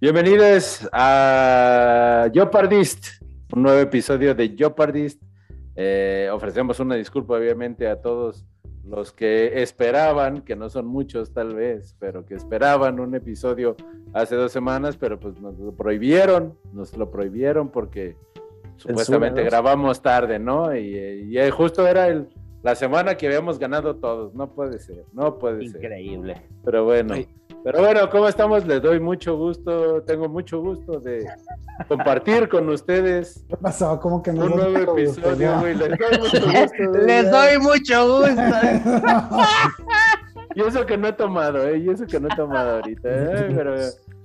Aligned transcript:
Bienvenidos 0.00 0.88
a 0.92 2.30
Jopardist, 2.32 3.20
un 3.52 3.64
nuevo 3.64 3.80
episodio 3.80 4.32
de 4.32 4.54
Jopardist. 4.56 5.20
Eh, 5.74 6.30
ofrecemos 6.32 6.78
una 6.78 6.94
disculpa, 6.94 7.34
obviamente, 7.34 7.88
a 7.88 8.00
todos 8.00 8.46
los 8.84 9.10
que 9.10 9.60
esperaban, 9.60 10.42
que 10.42 10.54
no 10.54 10.70
son 10.70 10.86
muchos 10.86 11.32
tal 11.32 11.56
vez, 11.56 11.96
pero 11.98 12.24
que 12.24 12.36
esperaban 12.36 13.00
un 13.00 13.16
episodio 13.16 13.74
hace 14.12 14.36
dos 14.36 14.52
semanas, 14.52 14.96
pero 14.96 15.18
pues 15.18 15.40
nos 15.40 15.58
lo 15.58 15.74
prohibieron, 15.74 16.56
nos 16.72 16.96
lo 16.96 17.10
prohibieron 17.10 17.68
porque 17.68 18.14
supuestamente 18.76 19.42
grabamos 19.42 20.00
tarde, 20.00 20.38
¿no? 20.38 20.76
Y, 20.76 20.96
y, 21.36 21.50
justo 21.50 21.88
era 21.88 22.06
el, 22.06 22.28
la 22.62 22.76
semana 22.76 23.16
que 23.16 23.26
habíamos 23.26 23.58
ganado 23.58 23.96
todos, 23.96 24.32
no 24.32 24.54
puede 24.54 24.78
ser, 24.78 25.04
no 25.12 25.40
puede 25.40 25.66
ser. 25.66 25.82
Increíble. 25.82 26.40
Pero 26.64 26.84
bueno. 26.84 27.16
Pero 27.64 27.80
bueno, 27.80 28.08
¿cómo 28.10 28.28
estamos? 28.28 28.64
Les 28.66 28.80
doy 28.80 29.00
mucho 29.00 29.36
gusto, 29.36 30.02
tengo 30.02 30.28
mucho 30.28 30.60
gusto 30.60 31.00
de 31.00 31.26
compartir 31.88 32.48
con 32.48 32.68
ustedes. 32.68 33.44
¿Qué 33.48 33.56
pasó? 33.56 33.98
¿Cómo 34.00 34.22
que 34.22 34.32
no? 34.32 34.44
Un 34.46 34.56
nuevo 34.56 34.98
episodio, 34.98 35.58
güey. 35.60 35.74
Les 35.74 35.88
doy 35.98 36.18
mucho 36.18 36.40
gusto. 36.46 36.98
Les 37.06 37.30
doy 37.30 37.58
mucho 37.58 38.20
gusto. 38.20 38.42
y 40.54 40.62
eso 40.62 40.86
que 40.86 40.96
no 40.96 41.08
he 41.08 41.12
tomado, 41.12 41.66
¿eh? 41.68 41.78
Y 41.78 41.90
eso 41.90 42.06
que 42.06 42.20
no 42.20 42.28
he 42.28 42.36
tomado 42.36 42.76
ahorita, 42.76 43.08
¿eh? 43.08 43.52
Pero 43.54 43.74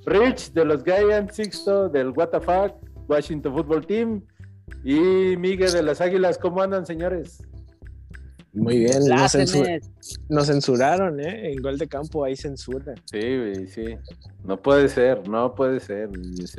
Rich 0.06 0.54
de 0.54 0.66
los 0.66 0.84
Giants, 0.84 1.36
Sixto 1.36 1.90
del 1.90 2.10
WTF, 2.10 2.48
Washington 3.08 3.54
Football 3.54 3.86
Team 3.86 4.22
y 4.84 5.36
Miguel 5.38 5.72
de 5.72 5.84
las 5.84 6.02
Águilas, 6.02 6.38
¿cómo 6.38 6.62
andan, 6.62 6.86
señores? 6.86 7.42
Muy 8.54 8.80
bien, 8.80 9.00
nos, 10.30 10.46
censuraron, 10.46 11.20
¿eh? 11.20 11.52
En 11.52 11.62
gol 11.62 11.80
de 11.80 11.88
campo 11.88 12.24
hay 12.24 12.36
censura. 12.36 12.94
Sí, 13.06 13.66
sí. 13.66 13.96
No 14.44 14.62
puede 14.62 14.90
ser, 14.90 15.28
no 15.28 15.56
puede 15.56 15.80
ser. 15.80 16.10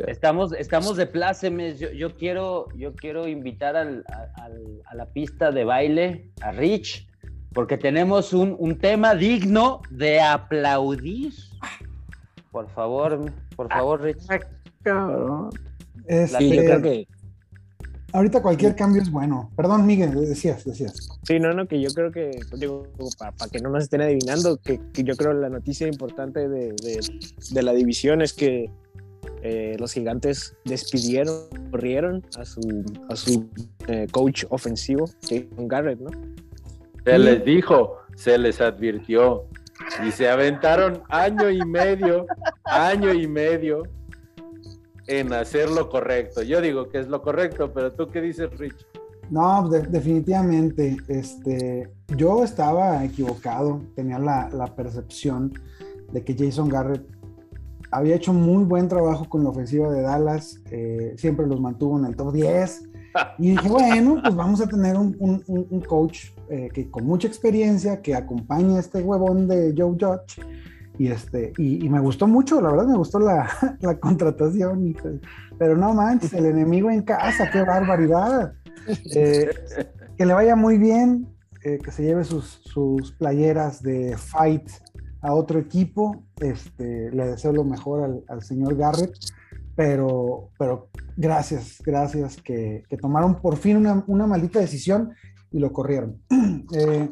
Estamos, 0.08 0.52
estamos 0.54 0.96
de 0.96 1.06
plácemes. 1.06 1.78
Yo, 1.78 1.92
yo 1.92 2.16
quiero, 2.16 2.66
yo 2.74 2.94
quiero 2.94 3.28
invitar 3.28 3.76
al, 3.76 4.04
a 4.06 4.94
la 4.96 5.06
pista 5.06 5.52
de 5.52 5.64
baile 5.64 6.30
a 6.40 6.50
Rich, 6.50 7.06
porque 7.52 7.78
tenemos 7.78 8.32
un, 8.32 8.56
un 8.58 8.76
tema 8.76 9.14
digno 9.14 9.80
de 9.90 10.20
aplaudir. 10.20 11.32
Por 12.50 12.68
favor, 12.70 13.32
por 13.54 13.68
favor, 13.68 14.02
Rich. 14.02 14.26
Ah, 14.86 15.48
sí, 16.38 16.54
yo 16.54 16.62
creo 16.62 16.82
que 16.82 17.08
Ahorita 18.14 18.40
cualquier 18.40 18.76
cambio 18.76 19.02
es 19.02 19.10
bueno. 19.10 19.50
Perdón, 19.56 19.86
Miguel, 19.86 20.14
decías, 20.14 20.64
decías. 20.64 20.94
Sí, 21.24 21.40
no, 21.40 21.52
no, 21.52 21.66
que 21.66 21.80
yo 21.80 21.90
creo 21.90 22.12
que, 22.12 22.30
digo, 22.56 22.86
para, 23.18 23.32
que 23.50 23.58
no 23.58 23.70
nos 23.70 23.82
estén 23.82 24.02
adivinando, 24.02 24.56
que, 24.56 24.78
yo 25.02 25.16
creo 25.16 25.32
la 25.32 25.48
noticia 25.48 25.88
importante 25.88 26.48
de, 26.48 26.76
de, 27.50 27.62
la 27.64 27.72
división 27.72 28.22
es 28.22 28.32
que 28.32 28.70
eh, 29.42 29.74
los 29.80 29.92
gigantes 29.94 30.56
despidieron, 30.64 31.34
corrieron 31.72 32.24
a 32.38 32.44
su, 32.44 32.84
a 33.08 33.16
su 33.16 33.48
eh, 33.88 34.06
coach 34.12 34.44
ofensivo, 34.50 35.10
Jason 35.22 35.66
Garrett, 35.66 35.98
¿no? 35.98 36.10
Se 37.04 37.18
les 37.18 37.44
dijo, 37.44 37.98
se 38.14 38.38
les 38.38 38.60
advirtió 38.60 39.48
y 40.06 40.12
se 40.12 40.28
aventaron 40.28 41.02
año 41.08 41.50
y 41.50 41.64
medio, 41.66 42.26
año 42.64 43.12
y 43.12 43.26
medio 43.26 43.82
en 45.06 45.32
hacer 45.32 45.70
lo 45.70 45.88
correcto. 45.88 46.42
Yo 46.42 46.60
digo 46.60 46.88
que 46.88 46.98
es 46.98 47.08
lo 47.08 47.22
correcto, 47.22 47.72
pero 47.72 47.92
tú 47.92 48.08
qué 48.08 48.20
dices, 48.20 48.50
Rich? 48.58 48.86
No, 49.30 49.68
definitivamente. 49.68 50.96
Este, 51.08 51.90
yo 52.16 52.44
estaba 52.44 53.04
equivocado, 53.04 53.82
tenía 53.94 54.18
la, 54.18 54.74
percepción 54.76 55.52
de 56.12 56.22
que 56.22 56.36
Jason 56.36 56.68
Garrett 56.68 57.06
había 57.90 58.16
hecho 58.16 58.32
muy 58.32 58.64
buen 58.64 58.88
trabajo 58.88 59.28
con 59.28 59.44
la 59.44 59.50
ofensiva 59.50 59.90
de 59.92 60.02
Dallas, 60.02 60.60
eh, 60.70 61.14
siempre 61.16 61.46
los 61.46 61.60
mantuvo 61.60 61.98
en 61.98 62.06
el 62.06 62.16
top 62.16 62.32
10. 62.32 62.90
Y 63.38 63.50
dije, 63.50 63.68
bueno, 63.68 64.18
pues 64.20 64.34
vamos 64.34 64.60
a 64.60 64.66
tener 64.66 64.96
un, 64.96 65.84
coach 65.86 66.30
eh, 66.50 66.68
que 66.74 66.90
con 66.90 67.06
mucha 67.06 67.28
experiencia, 67.28 68.02
que 68.02 68.12
acompañe 68.12 68.76
a 68.76 68.80
este 68.80 69.02
huevón 69.02 69.46
de 69.46 69.72
Joe 69.76 69.90
Judge 69.92 70.44
y, 70.98 71.08
este, 71.08 71.52
y, 71.58 71.88
me 71.88 72.00
gustó 72.00 72.26
mucho, 72.26 72.60
la 72.60 72.70
verdad 72.70 72.86
me 72.86 72.96
gustó 72.96 73.18
la, 73.18 73.48
la 73.80 73.98
contratación. 73.98 74.94
pero 75.58 75.76
no 75.76 75.92
manches, 75.94 76.32
el 76.32 76.46
enemigo 76.46 76.90
en 76.90 77.02
casa, 77.02 77.50
qué 77.50 77.62
barbaridad. 77.62 78.52
Eh, 79.14 79.48
que 80.18 80.26
le 80.26 80.34
vaya 80.34 80.56
muy 80.56 80.76
bien, 80.76 81.26
eh, 81.64 81.78
que 81.82 81.90
se 81.90 82.02
lleve 82.02 82.22
sus, 82.22 82.60
sus, 82.64 83.12
playeras 83.12 83.82
de 83.82 84.14
fight 84.18 84.68
a 85.22 85.32
otro 85.32 85.58
equipo. 85.58 86.22
Este, 86.38 87.10
le 87.10 87.28
deseo 87.28 87.54
lo 87.54 87.64
mejor 87.64 88.04
al, 88.04 88.24
al 88.28 88.42
señor 88.42 88.76
Garrett, 88.76 89.14
pero, 89.74 90.50
pero 90.58 90.90
gracias, 91.16 91.80
gracias 91.84 92.36
que, 92.36 92.84
que 92.88 92.96
tomaron 92.96 93.40
por 93.40 93.56
fin 93.56 93.78
una, 93.78 94.04
una, 94.06 94.26
maldita 94.26 94.60
decisión 94.60 95.14
y 95.50 95.58
lo 95.58 95.72
corrieron. 95.72 96.20
Eh, 96.72 97.10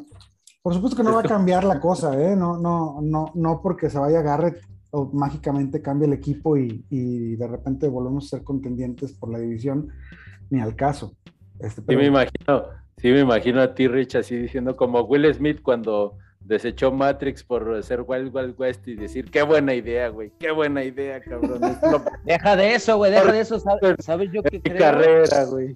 por 0.63 0.73
supuesto 0.73 0.97
que 0.97 1.03
no 1.03 1.13
va 1.13 1.19
a 1.19 1.23
cambiar 1.27 1.63
la 1.65 1.79
cosa, 1.79 2.19
¿eh? 2.19 2.35
No, 2.35 2.57
no, 2.57 2.99
no, 3.01 3.31
no 3.35 3.61
porque 3.61 3.89
se 3.89 3.99
vaya 3.99 4.21
Garrett 4.21 4.59
o 4.91 5.09
mágicamente 5.11 5.81
cambie 5.81 6.07
el 6.07 6.13
equipo 6.13 6.55
y, 6.55 7.35
de 7.35 7.47
repente 7.47 7.87
volvemos 7.87 8.25
a 8.25 8.37
ser 8.37 8.43
contendientes 8.43 9.11
por 9.13 9.29
la 9.29 9.39
división, 9.39 9.89
ni 10.49 10.61
al 10.61 10.75
caso. 10.75 11.15
Este, 11.59 11.81
Sí 11.87 11.95
me 11.95 12.05
imagino, 12.05 12.63
sí 12.97 13.11
me 13.11 13.19
imagino 13.19 13.61
a 13.61 13.73
ti, 13.73 13.87
Rich, 13.87 14.15
así 14.15 14.37
diciendo 14.37 14.75
como 14.75 15.01
Will 15.01 15.33
Smith 15.33 15.61
cuando 15.61 16.17
desechó 16.39 16.91
Matrix 16.91 17.43
por 17.43 17.83
ser 17.83 18.03
Wild 18.05 18.33
Wild 18.35 18.55
West 18.59 18.87
y 18.87 18.95
decir, 18.95 19.31
qué 19.31 19.41
buena 19.41 19.73
idea, 19.73 20.09
güey, 20.09 20.31
qué 20.39 20.51
buena 20.51 20.83
idea, 20.83 21.19
cabrón. 21.21 21.59
Deja 22.25 22.55
de 22.55 22.75
eso, 22.75 22.97
güey, 22.97 23.11
deja 23.11 23.31
de 23.31 23.39
eso, 23.39 23.59
¿sabes? 23.59 24.29
yo 24.31 24.43
qué 24.43 24.61
creo? 24.61 24.77
carrera, 24.77 25.45
güey. 25.45 25.75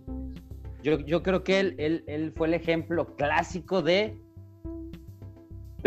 Yo, 0.83 0.99
yo 0.99 1.23
creo 1.23 1.43
que 1.43 1.59
él, 1.59 1.75
él, 1.79 2.03
él 2.07 2.33
fue 2.35 2.47
el 2.47 2.53
ejemplo 2.53 3.15
clásico 3.15 3.81
de 3.81 4.21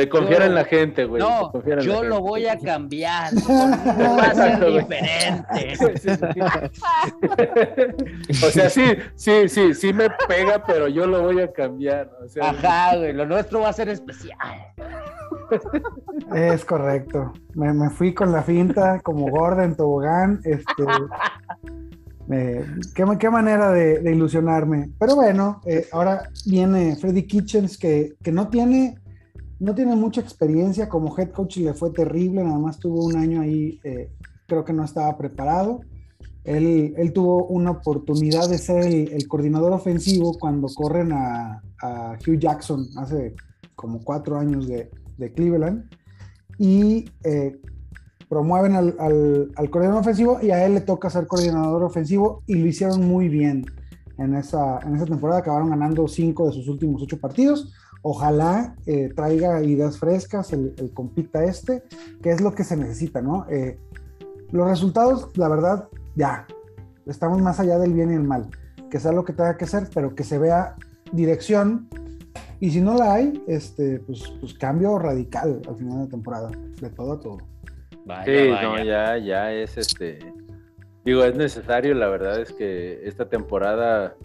de 0.01 0.09
confiar 0.09 0.43
en 0.43 0.55
la 0.55 0.65
gente, 0.65 1.05
güey. 1.05 1.21
No, 1.21 1.53
yo 1.83 2.03
lo 2.03 2.21
voy 2.21 2.47
a 2.47 2.59
cambiar. 2.59 3.35
va 3.49 4.23
a 4.23 4.35
ser 4.35 4.73
diferente. 4.73 5.77
o 8.31 8.51
sea, 8.51 8.71
sí, 8.71 8.85
sí, 9.15 9.49
sí, 9.49 9.75
sí 9.75 9.93
me 9.93 10.09
pega, 10.27 10.65
pero 10.67 10.89
yo 10.89 11.07
lo 11.07 11.23
voy 11.23 11.43
a 11.43 11.53
cambiar. 11.53 12.11
Ajá, 12.41 12.97
güey, 12.97 13.13
lo 13.13 13.27
nuestro 13.27 13.61
va 13.61 13.69
a 13.69 13.75
ser 13.75 13.91
especial. 13.91 14.73
Es 16.35 16.65
correcto. 16.65 17.35
Me, 17.55 17.91
fui 17.91 18.15
con 18.15 18.33
la 18.33 18.43
finta 18.43 19.01
como 19.01 19.29
gorda 19.29 19.65
en 19.65 19.77
tobogán. 19.77 20.41
Este, 20.45 20.85
qué, 22.95 23.31
manera 23.31 23.71
de, 23.71 24.01
ilusionarme. 24.11 24.89
Pero 24.99 25.17
bueno, 25.17 25.61
eh, 25.67 25.87
ahora 25.93 26.23
viene 26.47 26.97
Freddy 26.97 27.25
Kitchens 27.25 27.77
que, 27.77 28.15
que 28.23 28.33
no 28.33 28.49
tiene 28.49 28.97
no 29.61 29.75
tiene 29.75 29.95
mucha 29.95 30.23
experiencia 30.23 30.89
como 30.89 31.17
head 31.17 31.31
coach 31.31 31.59
le 31.59 31.75
fue 31.75 31.91
terrible, 31.91 32.43
nada 32.43 32.59
más 32.59 32.79
tuvo 32.79 33.05
un 33.05 33.17
año 33.17 33.43
ahí, 33.43 33.79
eh, 33.85 34.11
creo 34.47 34.65
que 34.65 34.73
no 34.73 34.85
estaba 34.85 35.17
preparado. 35.17 35.81
Él, 36.43 37.13
tuvo 37.15 37.45
una 37.49 37.71
oportunidad 37.71 38.49
de 38.49 38.57
ser 38.57 38.87
el, 38.87 39.29
coordinador 39.29 39.73
ofensivo 39.73 40.33
cuando 40.41 40.69
corren 40.75 41.13
a, 41.13 41.63
Hugh 42.27 42.39
Jackson 42.39 42.87
hace 42.97 43.35
como 43.75 44.03
cuatro 44.03 44.39
años 44.39 44.67
de, 44.67 44.91
Cleveland 45.35 45.85
y 46.59 47.05
eh, 47.25 47.61
promueven 48.29 48.75
al, 48.75 49.71
coordinador 49.71 50.01
ofensivo 50.01 50.39
y 50.41 50.51
a 50.51 50.65
él 50.65 50.75
le 50.75 50.81
toca 50.81 51.11
ser 51.11 51.27
coordinador 51.27 51.85
ofensivo 51.85 52.43
y 52.47 52.55
lo 52.55 52.67
hicieron 52.67 53.07
muy 53.07 53.29
bien 53.29 53.67
en 54.17 54.35
esa 54.35 54.81
temporada, 55.07 55.41
acabaron 55.41 55.71
ganando 55.71 56.09
cinco 56.09 56.47
de 56.47 56.53
sus 56.53 56.69
últimos 56.69 57.03
ocho 57.03 57.21
partidos 57.21 57.71
Ojalá 58.03 58.75
eh, 58.87 59.11
traiga 59.15 59.63
ideas 59.63 59.99
frescas, 59.99 60.53
el, 60.53 60.75
compita 60.95 61.45
este, 61.45 61.83
que 62.23 62.31
es 62.31 62.41
lo 62.41 62.55
que 62.55 62.65
se 62.65 62.77
necesita, 62.77 63.21
¿no? 63.21 63.47
Eh, 63.51 63.79
los 64.53 64.69
resultados, 64.69 65.37
la 65.37 65.49
verdad, 65.49 65.89
ya, 66.17 66.47
estamos 67.07 67.41
más 67.43 67.61
allá 67.61 67.79
del 67.79 67.93
bien 67.93 68.11
y 68.11 68.15
el 68.15 68.25
mal. 68.25 68.49
Que 68.91 68.99
sea 68.99 69.13
lo 69.13 69.25
que 69.25 69.33
tenga 69.33 69.57
que 69.57 69.67
ser, 69.67 69.89
pero 69.95 70.15
que 70.15 70.25
se 70.25 70.39
vea 70.39 70.75
dirección. 71.13 71.89
Y 72.59 72.71
si 72.71 72.81
no 72.81 72.95
la 72.95 73.15
hay, 73.15 73.43
este, 73.47 74.01
pues, 74.01 74.23
pues 74.41 74.55
cambio 74.55 74.99
radical 74.99 75.61
al 75.69 75.77
final 75.77 75.99
de 75.99 76.05
la 76.05 76.11
temporada, 76.11 76.51
de 76.81 76.91
todo 76.91 77.13
a 77.13 77.21
todo. 77.21 77.39
sí, 78.25 78.51
no, 78.63 78.83
ya, 78.83 79.19
ya 79.19 79.53
es 79.53 79.77
este. 79.77 80.19
Digo, 81.05 81.25
es 81.25 81.35
necesario, 81.37 81.95
la 81.95 82.09
verdad 82.09 82.41
es 82.41 82.53
que 82.53 83.07
esta 83.07 83.29
temporada 83.29 84.17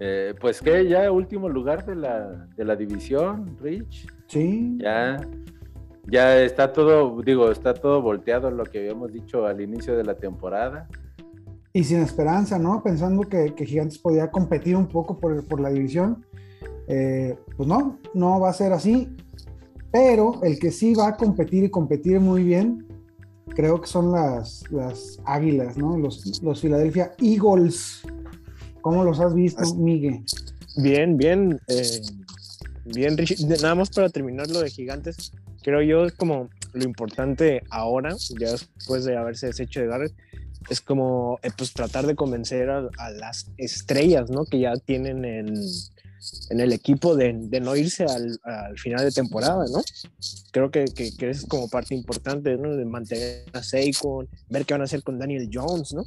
eh, 0.00 0.34
pues 0.40 0.60
que 0.60 0.88
ya 0.88 1.10
último 1.10 1.48
lugar 1.48 1.84
de 1.84 1.96
la, 1.96 2.48
de 2.56 2.64
la 2.64 2.76
división, 2.76 3.56
Rich. 3.60 4.06
Sí. 4.26 4.78
Ya, 4.78 5.20
ya 6.06 6.42
está 6.42 6.72
todo, 6.72 7.20
digo, 7.22 7.50
está 7.50 7.74
todo 7.74 8.02
volteado 8.02 8.50
lo 8.50 8.64
que 8.64 8.78
habíamos 8.78 9.12
dicho 9.12 9.46
al 9.46 9.60
inicio 9.60 9.96
de 9.96 10.04
la 10.04 10.14
temporada. 10.14 10.88
Y 11.72 11.84
sin 11.84 12.00
esperanza, 12.00 12.58
¿no? 12.58 12.82
Pensando 12.82 13.22
que, 13.22 13.52
Gigantes 13.56 13.98
podía 13.98 14.30
competir 14.30 14.76
un 14.76 14.86
poco 14.86 15.18
por, 15.18 15.44
por 15.46 15.60
la 15.60 15.70
división. 15.70 16.24
Eh, 16.88 17.36
pues 17.56 17.68
no, 17.68 17.98
no 18.14 18.40
va 18.40 18.50
a 18.50 18.54
ser 18.54 18.72
así. 18.72 19.14
Pero 19.90 20.40
el 20.42 20.58
que 20.58 20.70
sí 20.70 20.94
va 20.94 21.08
a 21.08 21.16
competir 21.16 21.64
y 21.64 21.70
competir 21.70 22.20
muy 22.20 22.42
bien 22.42 22.88
creo 23.54 23.80
que 23.80 23.86
son 23.86 24.12
las, 24.12 24.64
las 24.70 25.20
águilas, 25.24 25.76
¿no? 25.76 25.96
Los, 25.98 26.40
los 26.42 26.60
Philadelphia 26.60 27.12
Eagles. 27.18 28.02
¿Cómo 28.80 29.04
los 29.04 29.20
has 29.20 29.34
visto, 29.34 29.74
Miguel? 29.74 30.24
Bien, 30.76 31.16
bien. 31.16 31.60
eh, 31.68 32.02
bien, 32.84 33.16
Richie. 33.16 33.46
Nada 33.46 33.74
más 33.74 33.90
para 33.90 34.08
terminar 34.08 34.48
lo 34.48 34.60
de 34.60 34.70
gigantes, 34.70 35.32
creo 35.62 35.82
yo 35.82 36.04
es 36.04 36.12
como 36.12 36.48
lo 36.72 36.84
importante 36.84 37.62
ahora, 37.70 38.14
ya 38.38 38.52
después 38.52 39.04
de 39.04 39.16
haberse 39.16 39.46
deshecho 39.48 39.80
de 39.80 39.86
Garrett, 39.86 40.14
es 40.70 40.80
como 40.80 41.38
eh, 41.42 41.50
pues 41.56 41.72
tratar 41.72 42.06
de 42.06 42.14
convencer 42.14 42.70
a, 42.70 42.88
a 42.98 43.10
las 43.10 43.50
estrellas, 43.56 44.30
¿no? 44.30 44.44
Que 44.44 44.60
ya 44.60 44.74
tienen 44.76 45.24
en, 45.24 45.54
en 46.50 46.60
el 46.60 46.72
equipo 46.72 47.16
de, 47.16 47.32
de 47.34 47.60
no 47.60 47.74
irse 47.74 48.04
al, 48.04 48.38
al 48.44 48.78
final 48.78 49.04
de 49.04 49.10
temporada, 49.10 49.64
¿no? 49.72 49.82
Creo 50.52 50.70
que, 50.70 50.84
que, 50.84 51.14
que 51.16 51.30
es 51.30 51.46
como 51.46 51.68
parte 51.68 51.94
importante, 51.94 52.56
¿no? 52.56 52.76
De 52.76 52.84
mantener 52.84 53.44
a 53.52 53.62
Saquon, 53.62 54.28
ver 54.50 54.64
qué 54.66 54.74
van 54.74 54.82
a 54.82 54.84
hacer 54.84 55.02
con 55.02 55.18
Daniel 55.18 55.48
Jones, 55.52 55.94
¿no? 55.94 56.04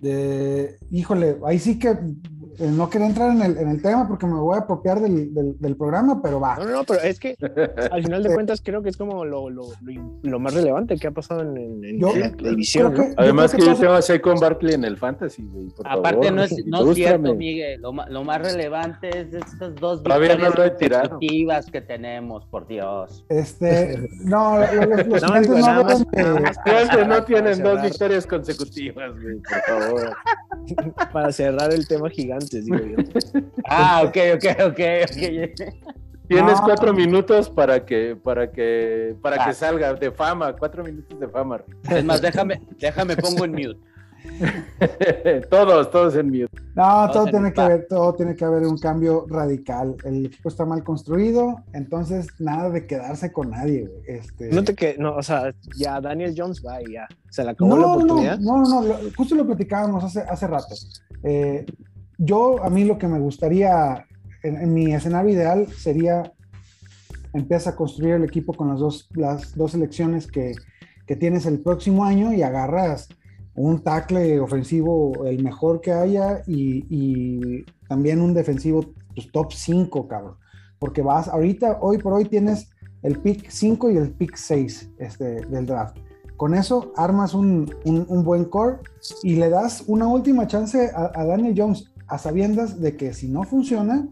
De, 0.00 0.76
híjole, 0.90 1.38
ahí 1.46 1.58
sí 1.58 1.78
que 1.78 1.96
eh, 2.58 2.68
no 2.70 2.88
quería 2.90 3.06
entrar 3.08 3.30
en 3.30 3.42
el, 3.42 3.56
en 3.58 3.68
el 3.68 3.82
tema 3.82 4.06
porque 4.08 4.26
me 4.26 4.34
voy 4.34 4.56
a 4.56 4.60
apropiar 4.60 5.00
del, 5.00 5.32
del- 5.34 5.58
del 5.58 5.76
programa, 5.76 6.20
pero 6.22 6.40
va. 6.40 6.56
No, 6.56 6.64
no, 6.64 6.70
no, 6.72 6.84
pero 6.84 7.00
es 7.02 7.18
que 7.20 7.36
al 7.90 8.02
final 8.02 8.22
de 8.22 8.28
cuentas 8.34 8.60
creo 8.62 8.82
que 8.82 8.88
es 8.90 8.96
como 8.96 9.24
lo, 9.24 9.50
lo, 9.50 9.62
lo, 9.82 10.18
lo 10.22 10.38
más 10.40 10.54
relevante 10.54 10.96
que 10.96 11.06
ha 11.06 11.10
pasado 11.10 11.42
en, 11.42 11.56
en- 11.56 11.84
en 11.84 12.00
Yo 12.00 12.14
la 12.14 12.30
televisión, 12.32 12.94
¿no? 12.94 13.00
que- 13.02 13.14
Además 13.16 13.52
que 13.54 13.62
yo 13.62 13.74
que 13.74 13.80
tengo 13.80 13.92
a 13.94 14.02
Saquon 14.02 14.38
Barkley 14.40 14.74
en 14.74 14.84
el 14.84 14.96
fantasy, 14.96 15.42
güey. 15.44 15.68
por 15.70 15.86
Aparte, 15.86 16.26
favor, 16.28 16.32
no 16.32 16.42
es, 16.44 16.66
no 16.66 16.90
es 16.90 16.94
cierto, 16.96 17.34
Miguel. 17.34 17.80
Lo, 17.80 17.92
más 18.24 18.40
relevante 18.42 19.08
es 19.08 19.32
estas 19.34 19.74
dos 19.76 20.02
Todavía 20.02 20.36
no 20.36 20.50
que 21.70 21.80
tenemos, 21.80 22.46
por 22.46 22.66
Dios. 22.66 23.24
Este, 23.28 24.08
no, 24.24 24.58
lo- 24.58 24.66
lo- 24.66 24.96
los, 24.96 25.22
digo, 25.42 25.56
no 25.58 25.84
más- 25.84 26.04
que 26.04 26.22
no 27.04 27.08
para 27.08 27.24
tienen 27.24 27.62
dos 27.62 27.82
victorias 27.82 28.26
consecutivas, 28.26 29.12
güey, 29.20 29.36
por 29.38 29.60
favor. 29.80 30.16
Para 31.12 31.30
cerrar 31.30 31.72
el 31.74 31.86
tema 31.86 32.08
gigantes, 32.48 32.64
digo 32.64 32.78
yo. 32.78 33.40
Ah, 33.68 34.02
ok, 34.04 34.16
ok, 34.36 34.44
ok. 34.66 34.80
ok. 35.04 35.74
Tienes 36.26 36.54
No. 36.58 36.64
cuatro 36.64 36.94
minutos 36.94 37.50
para 37.50 37.84
que, 37.84 38.16
para 38.16 38.50
que, 38.50 39.14
para 39.20 39.36
que 39.36 39.50
Ah. 39.50 39.54
salga 39.54 39.92
de 39.94 40.10
fama, 40.10 40.54
cuatro 40.56 40.82
minutos 40.82 41.18
de 41.20 41.28
fama. 41.28 41.62
Es 41.90 42.02
más, 42.04 42.22
déjame, 42.22 42.62
déjame 42.78 43.16
pongo 43.16 43.44
en 43.44 43.52
mute. 43.52 43.78
todos, 45.50 45.90
todos 45.90 46.16
en 46.16 46.28
mute. 46.28 46.48
No, 46.74 47.06
No, 47.06 47.12
todo 47.12 47.26
tiene 47.26 47.52
que 47.52 47.60
ver, 47.60 47.86
todo 47.88 48.14
tiene 48.14 48.34
que 48.34 48.44
haber 48.44 48.62
un 48.66 48.78
cambio 48.78 49.26
radical. 49.28 49.96
El 50.04 50.24
equipo 50.26 50.48
está 50.48 50.64
mal 50.64 50.82
construido, 50.82 51.56
entonces 51.74 52.26
nada 52.38 52.70
de 52.70 52.86
quedarse 52.86 53.30
con 53.30 53.50
nadie. 53.50 53.90
Este, 54.06 54.48
No 54.50 54.64
te 54.64 54.74
que, 54.74 54.96
no, 54.98 55.16
o 55.16 55.22
sea, 55.22 55.54
ya 55.76 56.00
Daniel 56.00 56.34
Jones 56.36 56.62
va 56.66 56.80
y 56.80 56.94
ya. 56.94 57.06
Se 57.30 57.44
le 57.44 57.50
acabó 57.50 57.68
no, 57.70 57.76
la 57.76 57.82
no, 57.82 57.88
no, 57.88 57.94
oportunidad. 57.96 58.38
no, 58.38 58.62
no, 58.62 58.82
lo- 58.82 58.98
justo 59.14 59.34
lo 59.34 59.44
platicábamos 59.46 60.02
hace, 60.04 60.20
hace 60.20 60.46
rato. 60.46 60.74
Eh, 61.22 61.66
yo, 62.18 62.62
a 62.62 62.70
mí 62.70 62.84
lo 62.84 62.98
que 62.98 63.08
me 63.08 63.18
gustaría, 63.18 64.06
en, 64.42 64.72
mi 64.72 64.94
escenario 64.94 65.32
ideal, 65.32 65.68
sería 65.72 66.32
empieza 67.32 67.70
a 67.70 67.76
construir 67.76 68.14
el 68.14 68.24
equipo 68.24 68.52
con 68.52 68.68
las 68.68 68.78
dos, 68.78 69.08
las 69.14 69.56
dos 69.56 69.72
selecciones 69.72 70.26
que, 70.28 70.52
que 71.06 71.16
tienes 71.16 71.46
el 71.46 71.60
próximo 71.60 72.04
año 72.04 72.32
y 72.32 72.42
agarras 72.42 73.08
un 73.56 73.82
tackle 73.82 74.40
ofensivo 74.40 75.24
el 75.26 75.42
mejor 75.42 75.80
que 75.80 75.92
haya 75.92 76.42
y, 76.46 76.84
y 76.88 77.64
también 77.88 78.20
un 78.20 78.34
defensivo 78.34 78.94
pues, 79.14 79.30
top 79.32 79.52
5, 79.52 80.08
cabrón. 80.08 80.36
Porque 80.78 81.02
vas, 81.02 81.28
ahorita, 81.28 81.78
hoy 81.80 81.98
por 81.98 82.12
hoy 82.12 82.24
tienes 82.24 82.70
el 83.02 83.18
pick 83.18 83.48
5 83.48 83.90
y 83.90 83.96
el 83.96 84.12
pick 84.12 84.36
6 84.36 84.90
este, 84.98 85.46
del 85.46 85.66
draft. 85.66 85.96
Con 86.36 86.54
eso 86.54 86.92
armas 86.96 87.32
un, 87.34 87.72
un- 87.84 88.24
buen 88.24 88.44
core 88.44 88.78
y 89.22 89.36
le 89.36 89.50
das 89.50 89.84
una 89.86 90.08
última 90.08 90.46
chance 90.46 90.90
a 90.94 91.24
Daniel 91.24 91.54
Jones 91.56 91.93
a 92.08 92.18
sabiendas 92.18 92.80
de 92.80 92.96
que 92.96 93.12
si 93.14 93.28
no 93.28 93.42
funciona, 93.44 94.08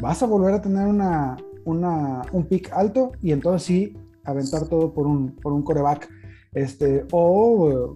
vas 0.00 0.22
a 0.22 0.26
volver 0.26 0.54
a 0.54 0.60
tener 0.62 0.86
una, 0.86 1.36
una- 1.64 2.22
un 2.32 2.44
pick 2.46 2.72
alto 2.72 3.12
y 3.22 3.32
entonces 3.32 3.62
sí 3.66 3.96
aventar 4.24 4.66
todo 4.68 4.92
por 4.92 5.06
un, 5.06 5.36
por 5.36 5.52
un 5.52 5.62
coreback. 5.62 6.08
Este, 6.52 7.04
o 7.12 7.94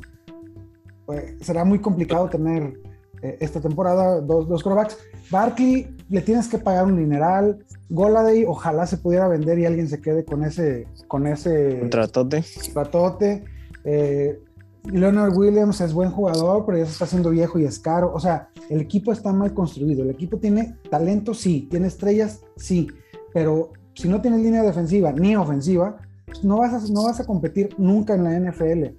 eh, 1.12 1.36
será 1.40 1.64
muy 1.64 1.78
complicado 1.80 2.28
tener 2.28 2.80
eh, 3.22 3.36
esta 3.40 3.60
temporada 3.60 4.20
dos, 4.20 4.48
dos 4.48 4.62
corebacks. 4.62 4.96
Barkley 5.30 5.94
le 6.08 6.20
tienes 6.22 6.48
que 6.48 6.58
pagar 6.58 6.86
un 6.86 6.96
dineral. 6.96 7.64
Goladay, 7.88 8.44
ojalá 8.46 8.86
se 8.86 8.96
pudiera 8.98 9.28
vender 9.28 9.58
y 9.58 9.66
alguien 9.66 9.88
se 9.88 10.00
quede 10.00 10.24
con 10.24 10.44
ese, 10.44 10.86
con 11.08 11.26
ese 11.26 11.80
Un 11.82 11.90
tratote. 11.90 12.44
ratote. 12.74 13.44
Eh, 13.84 14.40
Leonard 14.84 15.36
Williams 15.36 15.80
es 15.80 15.92
buen 15.92 16.10
jugador, 16.10 16.64
pero 16.66 16.78
ya 16.78 16.86
se 16.86 16.92
está 16.92 17.04
haciendo 17.04 17.30
viejo 17.30 17.58
y 17.58 17.64
es 17.64 17.78
caro. 17.78 18.12
O 18.14 18.20
sea, 18.20 18.48
el 18.68 18.80
equipo 18.80 19.12
está 19.12 19.32
mal 19.32 19.52
construido. 19.54 20.02
El 20.02 20.10
equipo 20.10 20.38
tiene 20.38 20.76
talento, 20.90 21.34
sí. 21.34 21.68
Tiene 21.70 21.86
estrellas, 21.88 22.40
sí. 22.56 22.88
Pero 23.32 23.72
si 23.94 24.08
no 24.08 24.20
tienes 24.20 24.40
línea 24.40 24.62
defensiva 24.62 25.12
ni 25.12 25.36
ofensiva, 25.36 25.98
pues 26.26 26.42
no 26.44 26.58
vas 26.58 26.72
a, 26.72 26.92
no 26.92 27.04
vas 27.04 27.20
a 27.20 27.26
competir 27.26 27.70
nunca 27.78 28.14
en 28.14 28.24
la 28.24 28.38
NFL. 28.38 28.94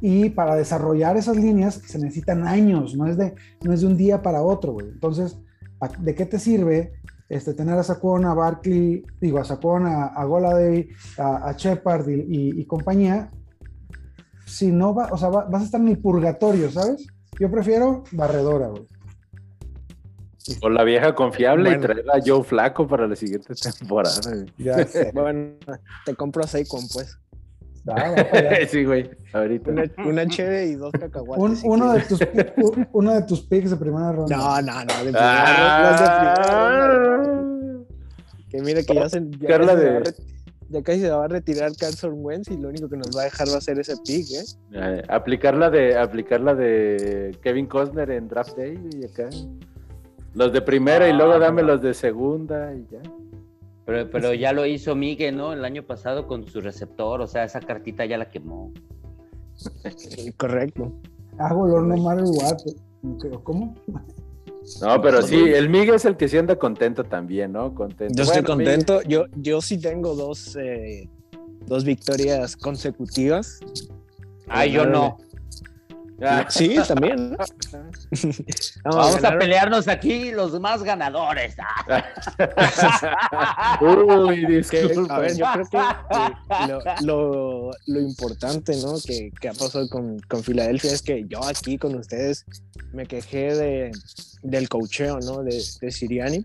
Y 0.00 0.30
para 0.30 0.54
desarrollar 0.54 1.16
esas 1.16 1.36
líneas 1.36 1.74
se 1.74 1.98
necesitan 1.98 2.46
años, 2.46 2.94
no 2.96 3.06
es 3.06 3.16
de, 3.16 3.34
no 3.64 3.72
es 3.72 3.80
de 3.80 3.88
un 3.88 3.96
día 3.96 4.22
para 4.22 4.42
otro, 4.42 4.72
güey. 4.72 4.86
Entonces, 4.88 5.38
¿a- 5.80 5.88
¿de 5.88 6.14
qué 6.14 6.24
te 6.24 6.38
sirve 6.38 6.92
este, 7.28 7.52
tener 7.52 7.76
a 7.76 7.82
Saquon, 7.82 8.24
a 8.24 8.32
Barkley, 8.32 9.04
digo, 9.20 9.38
a 9.38 9.44
a, 9.86 10.06
a 10.06 10.24
Goladay, 10.24 10.88
a, 11.18 11.48
a 11.48 11.52
Shepard 11.52 12.08
y 12.08 12.64
compañía? 12.66 13.30
Si 14.48 14.70
no 14.72 14.94
va, 14.94 15.08
o 15.12 15.16
sea, 15.18 15.28
va- 15.28 15.44
vas 15.44 15.62
a 15.62 15.64
estar 15.66 15.80
en 15.80 15.88
el 15.88 15.98
purgatorio, 15.98 16.70
¿sabes? 16.70 17.06
Yo 17.38 17.50
prefiero 17.50 18.02
barredora, 18.12 18.68
güey. 18.68 18.86
O 20.62 20.70
la 20.70 20.82
vieja 20.82 21.14
confiable 21.14 21.68
Bueno. 21.70 21.78
y 21.78 21.86
traer 21.86 22.04
a 22.10 22.20
Joe 22.24 22.42
Flaco 22.42 22.86
para 22.88 23.06
la 23.06 23.14
siguiente 23.16 23.52
temporada. 23.78 24.14
güey. 24.24 24.46
Ya 24.58 24.84
sé. 24.86 25.10
Bueno, 25.12 25.50
te 26.06 26.14
compro 26.14 26.42
a 26.42 26.46
Saquon, 26.46 26.88
pues. 26.92 27.18
Sí, 28.70 28.84
güey, 28.84 29.10
ahorita. 29.32 29.70
Una, 29.70 29.84
una 30.06 30.26
cheve 30.26 30.66
y 30.66 30.74
dos 30.74 30.92
cacahuates. 30.92 31.42
Un- 31.42 31.56
si 31.56 31.66
uno, 31.66 31.92
de 31.94 32.00
tus, 32.02 32.20
u- 32.58 32.84
uno 32.92 33.14
de 33.14 33.22
tus 33.22 33.40
picks 33.42 33.70
de 33.70 33.76
primera 33.76 34.12
ronda. 34.12 34.36
No, 34.36 34.60
no, 34.62 34.72
no. 34.84 34.94
De 34.94 35.02
primera 35.04 35.44
ronda, 35.56 35.90
los 35.90 36.00
de 36.00 36.06
primera 36.16 37.16
ronda. 37.16 37.84
Que 38.50 38.62
mire 38.62 38.84
que 38.84 38.94
ya, 38.94 39.08
se, 39.08 39.22
ya, 39.38 39.48
Carla 39.48 39.72
se 39.72 39.78
de- 39.78 40.14
ya 40.68 40.82
casi 40.82 41.00
se 41.00 41.10
va 41.10 41.24
a 41.24 41.28
retirar 41.28 41.72
Carson 41.76 42.14
Wentz 42.16 42.50
y 42.50 42.56
lo 42.56 42.68
único 42.68 42.88
que 42.88 42.96
nos 42.96 43.16
va 43.16 43.22
a 43.22 43.24
dejar 43.24 43.48
va 43.48 43.56
a 43.56 43.60
ser 43.60 43.78
ese 43.78 43.94
pick, 44.04 44.30
¿eh? 44.30 44.44
Eh, 44.72 45.02
aplicar 45.08 45.54
la 45.54 45.70
de 45.70 45.96
aplicar 45.96 46.40
la 46.40 46.54
de 46.54 47.36
Kevin 47.42 47.66
Costner 47.66 48.10
en 48.10 48.28
Draft 48.28 48.56
Day 48.56 48.78
y 48.92 49.04
acá. 49.04 49.30
Los 50.34 50.52
de 50.52 50.60
primera 50.60 51.08
y 51.08 51.12
luego 51.12 51.32
Ah, 51.32 51.38
dame 51.38 51.62
los 51.62 51.80
de 51.80 51.94
segunda 51.94 52.74
y 52.74 52.86
ya. 52.90 53.00
Pero, 53.86 54.10
pero 54.10 54.34
ya 54.34 54.52
lo 54.52 54.66
hizo 54.66 54.94
Miguel, 54.94 55.36
¿no? 55.36 55.54
El 55.54 55.64
año 55.64 55.82
pasado 55.82 56.26
con 56.26 56.46
su 56.46 56.60
receptor, 56.60 57.22
o 57.22 57.26
sea, 57.26 57.44
esa 57.44 57.60
cartita 57.60 58.04
ya 58.04 58.18
la 58.18 58.28
quemó. 58.30 58.72
Correcto. 60.36 60.92
Hago 61.38 61.66
el 61.66 61.72
horno 61.72 61.94
what. 61.94 62.58
¿Cómo? 63.44 63.74
No, 64.80 65.00
pero 65.02 65.22
sí, 65.22 65.36
el 65.36 65.68
Miguel 65.68 65.94
es 65.94 66.04
el 66.04 66.16
que 66.16 66.28
sí 66.28 66.36
anda 66.36 66.56
contento 66.56 67.04
también, 67.04 67.52
¿no? 67.52 67.74
Contento. 67.74 68.14
Yo 68.14 68.22
estoy 68.22 68.42
Bueno, 68.42 68.54
contento. 68.54 69.02
Yo, 69.02 69.24
yo 69.36 69.60
sí 69.60 69.78
tengo 69.78 70.14
dos, 70.14 70.56
eh, 70.56 71.08
dos 71.66 71.84
victorias 71.84 72.56
consecutivas. 72.56 73.60
Ay, 74.48 74.72
yo 74.72 74.86
no. 74.86 75.18
Ah, 76.20 76.46
Sí, 76.48 76.76
también. 76.88 77.36
Vamos 78.84 79.22
a 79.24 79.38
pelearnos 79.38 79.86
aquí 79.86 80.32
los 80.32 80.58
más 80.60 80.82
ganadores. 80.82 81.54
Uy, 83.80 84.46
que, 84.68 84.82
disculpa. 84.86 85.16
a 85.16 85.18
ver, 85.20 85.36
yo 85.36 85.46
creo 85.52 85.68
que 85.70 85.78
eh, 85.78 86.66
lo, 86.66 86.80
lo- 87.02 87.70
lo 87.86 88.00
importante 88.00 88.76
¿no? 88.82 88.94
que, 89.04 89.30
que 89.40 89.48
ha 89.48 89.52
pasado 89.52 89.88
con, 89.88 90.18
con 90.28 90.42
Filadelfia 90.42 90.92
es 90.92 91.02
que 91.02 91.24
yo 91.28 91.44
aquí 91.44 91.78
con 91.78 91.94
ustedes 91.94 92.44
me 92.92 93.06
quejé 93.06 93.54
de, 93.54 93.92
del 94.42 94.68
cocheo 94.68 95.18
¿no? 95.20 95.42
de, 95.42 95.62
de 95.80 95.90
Siriani 95.90 96.44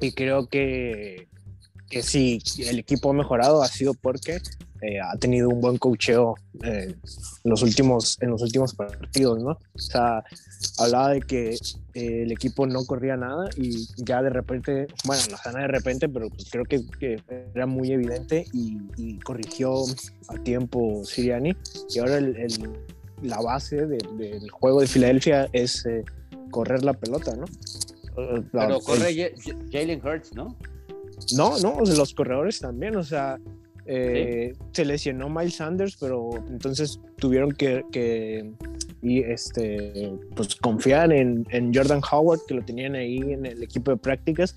y 0.00 0.12
creo 0.12 0.48
que, 0.48 1.28
que 1.88 2.02
sí, 2.02 2.42
el 2.58 2.78
equipo 2.78 3.10
ha 3.10 3.14
mejorado 3.14 3.62
ha 3.62 3.68
sido 3.68 3.94
porque 3.94 4.40
eh, 4.82 4.98
ha 5.00 5.16
tenido 5.18 5.48
un 5.48 5.60
buen 5.60 5.78
cocheo 5.78 6.34
eh, 6.62 6.94
en, 7.44 7.50
los 7.50 7.62
últimos, 7.62 8.16
en 8.20 8.30
los 8.30 8.42
últimos 8.42 8.74
partidos, 8.74 9.42
¿no? 9.42 9.50
O 9.74 9.78
sea, 9.78 10.22
hablaba 10.78 11.10
de 11.10 11.20
que 11.20 11.50
eh, 11.94 12.22
el 12.22 12.32
equipo 12.32 12.66
no 12.66 12.84
corría 12.84 13.16
nada 13.16 13.48
y 13.56 13.86
ya 14.04 14.22
de 14.22 14.30
repente, 14.30 14.86
bueno, 15.04 15.22
no 15.30 15.36
sana 15.36 15.60
de 15.60 15.68
repente, 15.68 16.08
pero 16.08 16.28
pues 16.30 16.48
creo 16.50 16.64
que, 16.64 16.80
que 16.98 17.20
era 17.54 17.66
muy 17.66 17.92
evidente 17.92 18.44
y, 18.52 18.78
y 18.96 19.18
corrigió 19.20 19.74
a 20.28 20.34
tiempo 20.42 21.02
Siriani. 21.04 21.52
Y 21.90 21.98
ahora 21.98 22.18
el- 22.18 22.36
el- 22.36 22.70
la 23.22 23.40
base 23.40 23.86
de- 23.86 23.98
del 24.16 24.50
juego 24.50 24.80
de 24.80 24.86
Filadelfia 24.86 25.48
es 25.52 25.84
eh, 25.86 26.04
correr 26.50 26.82
la 26.84 26.94
pelota, 26.94 27.36
¿no? 27.36 27.44
La- 28.52 28.66
Pero 28.66 28.80
corre 28.80 29.14
J- 29.14 29.34
J- 29.42 29.56
Jalen 29.70 30.00
Hurts, 30.04 30.34
¿no? 30.34 30.56
no, 31.36 31.58
no, 31.58 31.84
sea, 31.86 31.96
los 31.96 32.14
corredores 32.14 32.60
también, 32.60 32.96
o 32.96 33.02
sea, 33.02 33.38
eh, 33.92 34.54
se 34.72 34.84
lesionó 34.84 35.28
Miles 35.28 35.56
Sanders, 35.56 35.96
pero 35.98 36.30
entonces 36.48 37.00
tuvieron 37.16 37.50
que, 37.50 37.82
que 37.90 38.52
y 39.02 39.20
este, 39.20 40.12
pues 40.36 40.54
confiar 40.56 41.12
en, 41.12 41.44
en, 41.50 41.74
Jordan 41.74 42.00
Howard, 42.12 42.40
que 42.46 42.54
lo 42.54 42.64
tenían 42.64 42.94
ahí 42.94 43.18
en 43.18 43.46
el 43.46 43.62
equipo 43.62 43.90
de 43.90 43.96
prácticas, 43.96 44.54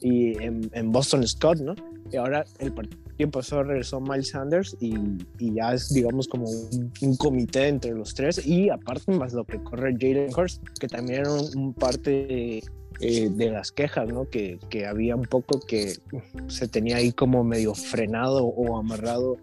y 0.00 0.40
en, 0.42 0.70
en 0.72 0.92
Boston 0.92 1.26
Scott, 1.26 1.58
¿no? 1.58 1.74
Y 2.12 2.16
ahora 2.16 2.44
el 2.60 2.72
partido 2.72 3.30
pasó, 3.32 3.64
regresó 3.64 4.00
Miles 4.00 4.28
Sanders 4.28 4.76
y, 4.80 4.94
y 5.38 5.54
ya 5.54 5.74
es, 5.74 5.92
digamos, 5.92 6.28
como 6.28 6.48
un, 6.48 7.16
comité 7.16 7.66
entre 7.66 7.92
los 7.92 8.14
tres. 8.14 8.46
Y 8.46 8.70
aparte, 8.70 9.10
más 9.12 9.32
lo 9.32 9.44
que 9.44 9.58
corre 9.58 9.96
Jalen 9.98 10.30
Hurst, 10.34 10.62
que 10.78 10.86
también 10.86 11.22
era 11.22 11.32
un, 11.32 11.74
parte 11.74 12.62
eh, 13.00 13.28
de 13.30 13.50
las 13.50 13.72
quejas, 13.72 14.08
¿no? 14.08 14.28
Que, 14.28 14.58
que, 14.70 14.86
había 14.86 15.16
un 15.16 15.26
poco 15.26 15.60
que 15.60 15.98
se 16.48 16.68
tenía 16.68 16.96
ahí 16.96 17.12
como 17.12 17.44
medio 17.44 17.74
frenado 17.74 18.44
o 18.44 18.76
amarrado 18.76 19.36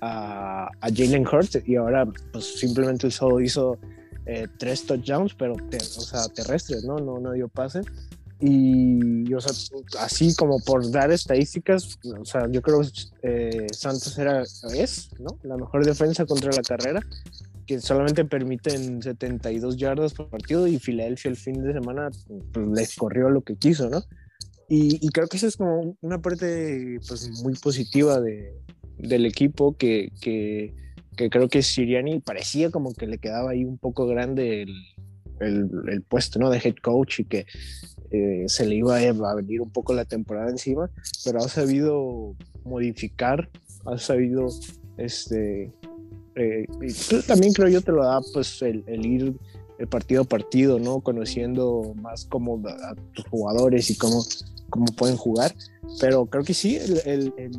a, 0.00 0.70
a 0.80 0.88
Jalen 0.88 1.26
Hurts 1.26 1.60
y 1.66 1.76
ahora 1.76 2.06
pues 2.32 2.58
simplemente 2.58 3.10
solo 3.10 3.40
hizo 3.40 3.78
eh, 4.26 4.48
tres 4.56 4.86
touchdowns, 4.86 5.34
pero 5.34 5.54
o 5.54 6.00
sea, 6.00 6.26
terrestres, 6.28 6.84
¿no? 6.84 6.96
No, 6.96 7.18
no 7.18 7.32
dio 7.32 7.48
pase. 7.48 7.82
Y, 8.40 9.32
o 9.32 9.40
sea, 9.40 9.52
así 10.00 10.34
como 10.34 10.58
por 10.60 10.90
dar 10.90 11.10
estadísticas, 11.10 11.98
o 12.18 12.24
sea, 12.24 12.48
yo 12.50 12.62
creo 12.62 12.80
que 12.80 12.88
eh, 13.22 13.66
Santos 13.72 14.18
era, 14.18 14.42
es, 14.42 15.10
¿no? 15.18 15.38
La 15.42 15.56
mejor 15.56 15.84
defensa 15.84 16.26
contra 16.26 16.50
la 16.52 16.62
carrera, 16.62 17.00
que 17.66 17.80
solamente 17.80 18.24
permiten 18.24 19.02
72 19.02 19.76
yardas 19.76 20.14
por 20.14 20.28
partido 20.28 20.66
y 20.66 20.78
Filadelfia 20.78 21.30
el 21.30 21.36
fin 21.36 21.62
de 21.62 21.72
semana 21.72 22.10
pues, 22.52 22.68
les 22.68 22.96
corrió 22.96 23.30
lo 23.30 23.42
que 23.42 23.56
quiso, 23.56 23.88
¿no? 23.88 24.02
Y, 24.68 25.04
y, 25.06 25.08
creo 25.10 25.28
que 25.28 25.36
esa 25.36 25.46
es 25.46 25.58
como 25.58 25.96
una 26.00 26.22
parte 26.22 26.98
pues, 27.06 27.30
muy 27.42 27.54
positiva 27.54 28.20
de, 28.20 28.54
del 28.96 29.26
equipo 29.26 29.76
que, 29.76 30.10
que, 30.22 30.74
que, 31.16 31.28
creo 31.28 31.48
que 31.48 31.62
Siriani 31.62 32.20
parecía 32.20 32.70
como 32.70 32.94
que 32.94 33.06
le 33.06 33.18
quedaba 33.18 33.50
ahí 33.50 33.64
un 33.64 33.76
poco 33.76 34.06
grande 34.06 34.62
el, 34.62 34.74
el, 35.40 35.70
el 35.88 36.02
puesto 36.02 36.38
¿no? 36.38 36.48
de 36.48 36.62
head 36.64 36.76
coach 36.82 37.20
y 37.20 37.24
que 37.26 37.44
eh, 38.10 38.44
se 38.46 38.64
le 38.64 38.76
iba 38.76 38.96
a 38.96 39.34
venir 39.34 39.60
un 39.60 39.70
poco 39.70 39.92
la 39.92 40.04
temporada 40.04 40.48
encima, 40.48 40.88
pero 41.24 41.40
ha 41.40 41.48
sabido 41.48 42.36
modificar, 42.64 43.50
ha 43.86 43.98
sabido, 43.98 44.48
este, 44.98 45.72
eh, 46.36 46.66
también 47.26 47.52
creo 47.52 47.68
yo 47.68 47.80
te 47.80 47.92
lo 47.92 48.04
da 48.04 48.20
pues 48.32 48.60
el, 48.62 48.84
ir 49.04 49.36
el 49.78 49.88
partido 49.88 50.22
a 50.22 50.24
partido, 50.24 50.78
¿no? 50.78 51.00
Conociendo 51.00 51.94
más 51.96 52.26
como 52.26 52.62
a, 52.66 52.94
tus 53.12 53.24
jugadores 53.26 53.90
y 53.90 53.96
cómo, 53.96 54.24
cómo 54.70 54.86
pueden 54.96 55.16
jugar, 55.16 55.54
pero 56.00 56.26
creo 56.26 56.44
que 56.44 56.54
sí, 56.54 56.76
el, 56.76 57.00
el, 57.06 57.54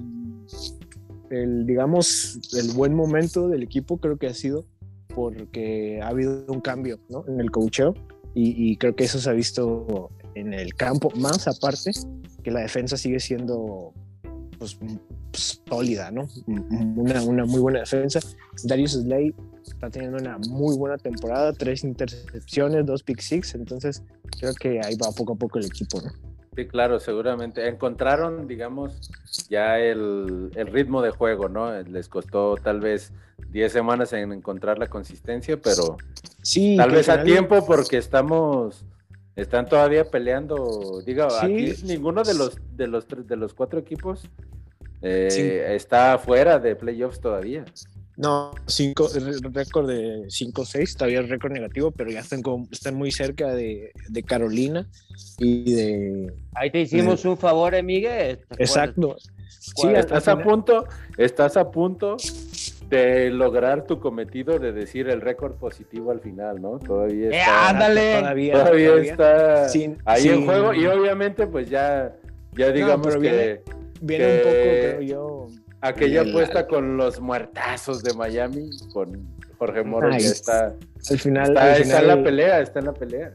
el, 1.29 1.65
digamos, 1.65 2.39
el 2.53 2.71
buen 2.71 2.93
momento 2.93 3.47
del 3.47 3.63
equipo 3.63 3.97
creo 3.97 4.17
que 4.17 4.27
ha 4.27 4.33
sido 4.33 4.65
porque 5.13 6.01
ha 6.01 6.07
habido 6.07 6.45
un 6.47 6.61
cambio, 6.61 6.99
¿no? 7.09 7.25
En 7.27 7.39
el 7.39 7.51
coacheo 7.51 7.93
y, 8.33 8.71
y 8.71 8.77
creo 8.77 8.95
que 8.95 9.05
eso 9.05 9.19
se 9.19 9.29
ha 9.29 9.33
visto 9.33 10.09
en 10.35 10.53
el 10.53 10.75
campo, 10.75 11.11
más 11.15 11.47
aparte 11.47 11.91
que 12.43 12.51
la 12.51 12.59
defensa 12.59 12.97
sigue 12.97 13.19
siendo 13.19 13.93
pues, 14.73 14.99
pues, 15.31 15.61
sólida, 15.67 16.09
¿no? 16.11 16.27
Una, 16.47 17.21
una, 17.21 17.45
muy 17.45 17.59
buena 17.59 17.79
defensa. 17.79 18.19
Darius 18.63 18.93
Slay 18.93 19.33
está 19.63 19.89
teniendo 19.89 20.17
una 20.17 20.39
muy 20.49 20.75
buena 20.75 20.97
temporada, 20.97 21.53
tres 21.53 21.83
intercepciones, 21.83 22.85
dos 22.85 23.03
pick 23.03 23.19
six, 23.19 23.53
entonces 23.53 24.01
creo 24.39 24.53
que 24.55 24.81
ahí 24.83 24.95
va 24.95 25.11
poco 25.11 25.33
a 25.33 25.35
poco 25.35 25.59
el 25.59 25.65
equipo, 25.65 26.01
¿no? 26.01 26.11
Sí, 26.55 26.65
claro, 26.67 26.99
seguramente. 26.99 27.67
Encontraron, 27.67 28.47
digamos, 28.47 29.11
ya 29.49 29.77
el, 29.77 30.51
el, 30.55 30.67
ritmo 30.67 31.01
de 31.01 31.11
juego, 31.11 31.49
¿no? 31.49 31.81
Les 31.83 32.07
costó 32.07 32.55
tal 32.55 32.79
vez 32.79 33.11
10 33.49 33.71
semanas 33.71 34.13
en 34.13 34.31
encontrar 34.31 34.79
la 34.79 34.87
consistencia, 34.87 35.57
pero 35.57 35.97
sí, 36.41 36.77
tal 36.77 36.91
vez 36.91 37.09
a 37.09 37.23
tiempo 37.23 37.65
porque 37.65 37.97
estamos 37.97 38.85
están 39.35 39.67
todavía 39.67 40.05
peleando. 40.05 41.01
Diga, 41.05 41.27
aquí 41.41 41.73
ninguno 41.83 42.23
de 42.23 42.33
los 42.33 42.57
de 42.75 42.87
los 42.87 43.05
de 43.07 43.35
los 43.35 43.53
cuatro 43.53 43.79
equipos 43.79 44.29
eh, 45.01 45.73
está 45.75 46.17
fuera 46.17 46.59
de 46.59 46.75
playoffs 46.75 47.19
todavía. 47.19 47.65
No, 48.17 48.51
cinco, 48.65 49.09
récord 49.51 49.89
de 49.89 50.27
5-6, 50.27 50.95
todavía 50.95 51.19
es 51.19 51.27
récord 51.27 51.51
negativo, 51.51 51.91
pero 51.91 52.09
ya 52.11 52.21
están, 52.21 52.41
están 52.71 52.95
muy 52.95 53.11
cerca 53.11 53.53
de, 53.53 53.91
de, 54.07 54.23
Carolina 54.23 54.87
y 55.37 55.73
de... 55.73 56.33
Ahí 56.53 56.71
te 56.71 56.79
hicimos 56.79 57.25
un 57.25 57.37
favor, 57.37 57.75
eh, 57.75 57.83
Miguel. 57.83 58.39
Exacto. 58.57 59.17
Sí, 59.59 59.87
estás 59.89 60.29
a 60.29 60.41
punto, 60.41 60.85
estás 61.17 61.57
a 61.57 61.69
punto 61.69 62.15
de 62.89 63.29
lograr 63.29 63.85
tu 63.85 63.99
cometido 63.99 64.59
de 64.59 64.71
decir 64.71 65.09
el 65.09 65.21
récord 65.21 65.55
positivo 65.55 66.11
al 66.11 66.19
final, 66.19 66.61
¿no? 66.61 66.79
Todavía 66.79 67.29
eh, 67.29 67.39
está, 67.39 67.69
ándale. 67.69 68.51
Todavía, 68.51 68.95
está 68.97 69.67
ahí 70.05 70.29
en 70.29 70.45
juego 70.45 70.73
y 70.73 70.85
obviamente 70.85 71.47
pues 71.47 71.69
ya, 71.69 72.15
ya 72.53 72.71
digamos 72.71 73.15
que 73.17 73.61
viene, 74.01 74.33
un 74.33 74.39
poco, 74.39 74.51
creo 74.51 75.01
yo. 75.01 75.47
Aquella 75.81 76.21
apuesta 76.21 76.67
con 76.67 76.97
los 76.97 77.19
muertazos 77.19 78.01
de 78.01 78.13
Miami, 78.13 78.69
con 78.91 79.27
Jorge 79.57 79.83
Moro, 79.83 80.09
ya 80.11 80.17
está. 80.17 80.73
Al 81.09 81.19
final, 81.19 81.49
está, 81.49 81.99
en 81.99 82.07
la 82.07 82.23
pelea, 82.23 82.61
está 82.61 82.79
en 82.79 82.85
la 82.85 82.93
pelea. 82.93 83.33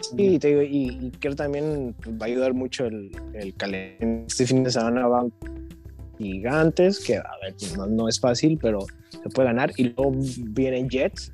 Sí, 0.00 0.38
te 0.38 0.48
digo, 0.48 0.62
y, 0.62 1.12
creo 1.20 1.36
también 1.36 1.94
va 2.20 2.24
a 2.24 2.28
ayudar 2.28 2.54
mucho 2.54 2.86
el, 2.86 3.10
el 3.34 3.54
calendario. 3.54 4.24
Este 4.26 4.46
fin 4.46 4.64
de 4.64 4.70
semana 4.70 5.06
va 5.06 5.26
gigantes, 6.20 7.00
que 7.00 7.16
a 7.16 7.32
ver, 7.42 7.54
no, 7.88 8.08
es 8.08 8.20
fácil, 8.20 8.58
pero 8.60 8.80
se 9.10 9.28
puede 9.30 9.48
ganar. 9.48 9.72
Y 9.76 9.84
luego 9.84 10.12
vienen 10.52 10.88
Jets. 10.88 11.32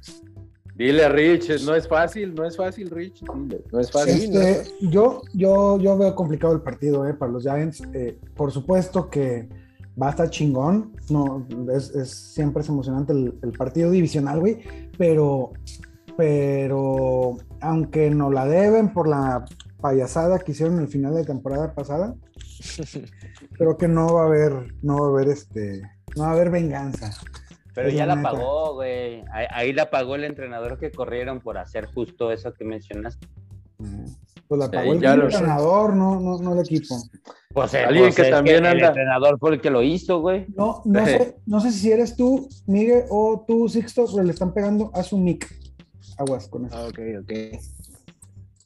Dile 0.76 1.04
a 1.04 1.08
Rich, 1.08 1.64
no 1.64 1.74
es 1.74 1.88
fácil, 1.88 2.34
no 2.34 2.44
es 2.44 2.56
fácil, 2.56 2.90
Rich. 2.90 3.22
No 3.72 3.80
es 3.80 3.90
fácil. 3.90 4.36
Este, 4.36 4.70
yo, 4.82 5.22
yo, 5.32 5.78
yo 5.80 5.96
veo 5.96 6.14
complicado 6.14 6.52
el 6.52 6.60
partido 6.60 7.06
eh, 7.08 7.14
para 7.14 7.32
los 7.32 7.44
Giants. 7.44 7.82
Eh, 7.94 8.18
por 8.34 8.52
supuesto 8.52 9.08
que 9.08 9.48
va 10.00 10.08
a 10.08 10.10
estar 10.10 10.28
chingón. 10.28 10.92
No, 11.08 11.46
es, 11.74 12.10
siempre 12.10 12.62
es 12.62 12.68
emocionante 12.68 13.14
el, 13.14 13.52
partido 13.56 13.90
divisional, 13.90 14.40
güey. 14.40 14.58
Pero, 14.98 15.52
pero 16.14 17.38
aunque 17.60 18.10
no 18.10 18.30
la 18.30 18.46
deben 18.46 18.92
por 18.92 19.08
la 19.08 19.46
payasada 19.86 20.40
que 20.40 20.50
hicieron 20.50 20.80
el 20.80 20.88
final 20.88 21.14
de 21.14 21.24
temporada 21.24 21.72
pasada, 21.72 22.16
creo 23.52 23.76
que 23.76 23.86
no 23.86 24.14
va 24.14 24.22
a 24.22 24.26
haber, 24.26 24.74
no 24.82 25.00
va 25.00 25.06
a 25.06 25.10
haber 25.10 25.28
este, 25.28 25.82
no 26.16 26.24
va 26.24 26.30
a 26.30 26.32
haber 26.32 26.50
venganza. 26.50 27.12
Pero 27.72 27.90
ya 27.90 28.06
la, 28.06 28.20
pagó, 28.20 28.74
güey. 28.74 29.22
Ahí, 29.30 29.72
la 29.74 29.90
pagó 29.90 30.14
el 30.14 30.24
entrenador 30.24 30.78
que 30.78 30.90
corrieron 30.90 31.40
por 31.40 31.58
hacer 31.58 31.84
justo 31.84 32.32
eso 32.32 32.54
que 32.54 32.64
mencionaste. 32.64 33.28
Pues 34.48 34.58
la 34.58 34.70
pagó 34.70 34.94
el 34.94 35.04
entrenador, 35.04 35.94
no, 35.94 36.18
no, 36.18 36.38
no 36.38 36.54
el 36.54 36.60
equipo. 36.60 36.96
Pues 37.52 37.74
eh, 37.74 37.84
alguien 37.84 38.06
pues 38.06 38.16
que 38.16 38.24
también 38.30 38.64
anda. 38.64 38.78
El 38.78 38.84
entrenador 38.86 39.38
fue 39.38 39.54
el 39.54 39.60
que 39.60 39.68
lo 39.68 39.82
hizo, 39.82 40.20
güey. 40.20 40.46
No, 40.56 40.80
no 40.86 41.04
sé, 41.04 41.36
no 41.44 41.60
sé 41.60 41.70
si 41.70 41.92
eres 41.92 42.16
tú, 42.16 42.48
Miguel, 42.66 43.04
o 43.10 43.44
tú, 43.46 43.68
Sixto, 43.68 44.06
pero 44.10 44.24
le 44.24 44.32
están 44.32 44.54
pegando 44.54 44.90
a 44.94 45.02
su 45.02 45.18
mic. 45.18 45.46
Aguas 46.16 46.48
con 46.48 46.64
eso. 46.64 46.74
Ah, 46.74 46.86
ok, 46.86 46.98
ok. 47.20 47.32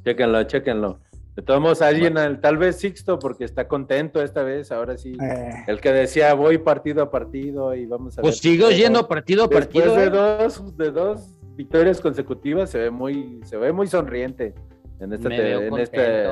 Chéquenlo, 0.04 0.44
chéquenlo. 0.44 1.00
De 1.40 1.46
todos 1.46 1.60
modos, 1.62 1.80
alguien, 1.80 2.16
tal 2.42 2.58
vez 2.58 2.76
Sixto, 2.76 3.18
porque 3.18 3.46
está 3.46 3.66
contento 3.66 4.20
esta 4.20 4.42
vez, 4.42 4.70
ahora 4.70 4.98
sí. 4.98 5.16
Eh. 5.22 5.64
El 5.68 5.80
que 5.80 5.90
decía 5.90 6.34
voy 6.34 6.58
partido 6.58 7.02
a 7.02 7.10
partido 7.10 7.74
y 7.74 7.86
vamos 7.86 8.18
a 8.18 8.20
pues 8.20 8.42
ver. 8.42 8.52
sigo 8.52 8.70
yendo 8.70 9.08
partido 9.08 9.44
a 9.44 9.48
partido. 9.48 9.94
Después 9.94 10.12
de 10.12 10.18
¿eh? 10.18 10.38
dos, 10.38 10.76
de 10.76 10.90
dos 10.90 11.38
victorias 11.56 11.98
consecutivas, 12.02 12.68
se 12.68 12.78
ve 12.78 12.90
muy, 12.90 13.40
se 13.44 13.56
ve 13.56 13.72
muy 13.72 13.86
sonriente 13.86 14.52
en 14.98 15.14
esta, 15.14 15.34
en, 15.34 15.78
este, 15.78 16.24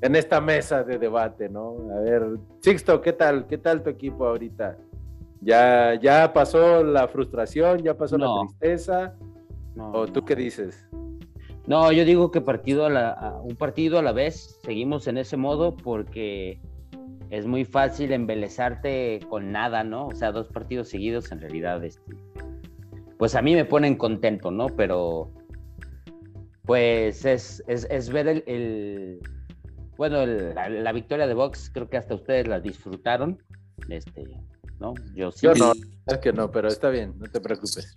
en 0.00 0.14
esta 0.14 0.40
mesa 0.40 0.84
de 0.84 0.96
debate, 0.96 1.48
¿no? 1.48 1.74
A 1.96 2.00
ver, 2.02 2.22
Sixto, 2.60 3.00
¿qué 3.00 3.14
tal? 3.14 3.48
¿Qué 3.48 3.58
tal 3.58 3.82
tu 3.82 3.90
equipo 3.90 4.28
ahorita? 4.28 4.76
¿Ya, 5.40 5.96
ya 6.00 6.32
pasó 6.32 6.84
la 6.84 7.08
frustración? 7.08 7.82
¿Ya 7.82 7.96
pasó 7.96 8.16
la 8.16 8.28
tristeza? 8.46 9.16
¿O 9.76 10.06
tú 10.06 10.24
qué 10.24 10.36
dices? 10.36 10.86
No, 11.66 11.92
yo 11.92 12.04
digo 12.04 12.30
que 12.30 12.40
partido 12.40 12.86
a 12.86 12.90
la, 12.90 13.40
un 13.42 13.54
partido 13.54 13.98
a 13.98 14.02
la 14.02 14.12
vez, 14.12 14.58
seguimos 14.64 15.06
en 15.06 15.16
ese 15.16 15.36
modo 15.36 15.76
porque 15.76 16.60
es 17.30 17.46
muy 17.46 17.64
fácil 17.64 18.12
embelezarte 18.12 19.20
con 19.28 19.52
nada, 19.52 19.84
¿no? 19.84 20.08
O 20.08 20.14
sea, 20.14 20.32
dos 20.32 20.48
partidos 20.48 20.88
seguidos 20.88 21.30
en 21.30 21.40
realidad, 21.40 21.82
este, 21.84 22.16
pues 23.16 23.36
a 23.36 23.42
mí 23.42 23.54
me 23.54 23.64
ponen 23.64 23.96
contento, 23.96 24.50
¿no? 24.50 24.66
Pero 24.66 25.30
pues 26.64 27.24
es, 27.24 27.62
es, 27.68 28.10
ver 28.10 28.42
el, 28.46 29.20
bueno, 29.96 30.26
la, 30.26 30.92
victoria 30.92 31.26
de 31.26 31.34
Box, 31.34 31.70
creo 31.72 31.88
que 31.88 31.96
hasta 31.96 32.14
ustedes 32.14 32.48
la 32.48 32.60
disfrutaron, 32.60 33.40
este, 33.88 34.24
¿no? 34.80 34.94
Yo 35.14 35.30
sí. 35.30 35.46
Yo 35.46 35.54
no, 35.54 35.72
es 36.06 36.18
que 36.18 36.32
no, 36.32 36.50
pero 36.50 36.68
está 36.68 36.90
bien, 36.90 37.14
no 37.18 37.26
te 37.26 37.40
preocupes 37.40 37.96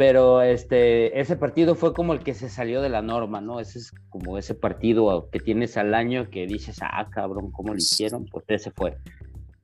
pero 0.00 0.40
este, 0.40 1.20
ese 1.20 1.36
partido 1.36 1.74
fue 1.74 1.92
como 1.92 2.14
el 2.14 2.20
que 2.20 2.32
se 2.32 2.48
salió 2.48 2.80
de 2.80 2.88
la 2.88 3.02
norma, 3.02 3.42
¿no? 3.42 3.60
Ese 3.60 3.80
es 3.80 3.92
como 4.08 4.38
ese 4.38 4.54
partido 4.54 5.28
que 5.30 5.40
tienes 5.40 5.76
al 5.76 5.92
año 5.92 6.30
que 6.30 6.46
dices, 6.46 6.78
ah, 6.80 7.06
cabrón, 7.10 7.50
¿cómo 7.50 7.74
lo 7.74 7.76
hicieron? 7.76 8.24
Pues 8.24 8.46
ese 8.48 8.70
fue. 8.70 8.96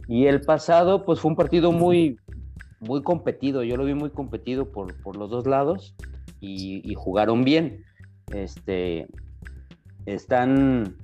Y 0.08 0.26
el 0.26 0.42
pasado, 0.42 1.06
pues 1.06 1.20
fue 1.20 1.30
un 1.30 1.38
partido 1.38 1.72
muy, 1.72 2.18
muy 2.80 3.02
competido. 3.02 3.62
Yo 3.62 3.78
lo 3.78 3.86
vi 3.86 3.94
muy 3.94 4.10
competido 4.10 4.70
por, 4.70 4.94
por 5.02 5.16
los 5.16 5.30
dos 5.30 5.46
lados 5.46 5.94
y, 6.38 6.94
jugaron 6.96 7.42
bien. 7.42 7.82
Este, 8.30 9.06
están, 10.04 10.98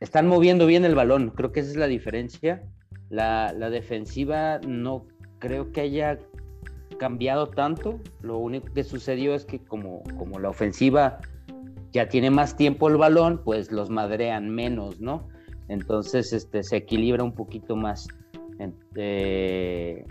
están 0.00 0.26
moviendo 0.26 0.66
bien 0.66 0.84
el 0.84 0.96
balón. 0.96 1.30
Creo 1.30 1.52
que 1.52 1.60
esa 1.60 1.70
es 1.70 1.76
la 1.76 1.86
diferencia. 1.86 2.64
La 3.08 3.52
defensiva 3.70 4.58
no 4.66 5.06
creo 5.38 5.70
que 5.70 5.82
haya 5.82 6.18
cambiado 6.92 7.48
tanto. 7.48 8.00
Lo 8.20 8.38
único 8.38 8.72
que 8.72 8.84
sucedió 8.84 9.34
es 9.34 9.44
que 9.44 9.58
como, 9.58 10.02
como 10.18 10.38
la 10.38 10.50
ofensiva 10.50 11.18
ya 11.92 12.08
tiene 12.08 12.30
más 12.30 12.56
tiempo 12.56 12.88
el 12.88 12.96
balón, 12.96 13.42
pues 13.44 13.70
los 13.70 13.90
madrean 13.90 14.48
menos, 14.48 15.00
¿no? 15.00 15.28
Entonces 15.68 16.32
este, 16.32 16.62
se 16.62 16.76
equilibra 16.76 17.22
un 17.22 17.32
poquito 17.32 17.76
más. 17.76 18.08
Eh, 18.94 20.04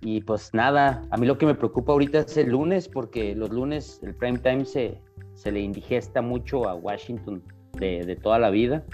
y 0.00 0.20
pues 0.22 0.52
nada, 0.52 1.06
a 1.10 1.16
mí 1.16 1.26
lo 1.26 1.38
que 1.38 1.46
me 1.46 1.54
preocupa 1.54 1.92
ahorita 1.92 2.20
es 2.20 2.36
el 2.36 2.50
lunes, 2.50 2.88
porque 2.88 3.34
los 3.34 3.50
lunes 3.50 4.00
el 4.02 4.14
prime 4.14 4.38
time 4.38 4.64
se, 4.64 5.00
se 5.34 5.52
le 5.52 5.60
indigesta 5.60 6.20
mucho 6.20 6.68
a 6.68 6.74
Washington 6.74 7.42
de, 7.78 8.04
de 8.04 8.16
toda 8.16 8.38
la 8.38 8.50
vida. 8.50 8.84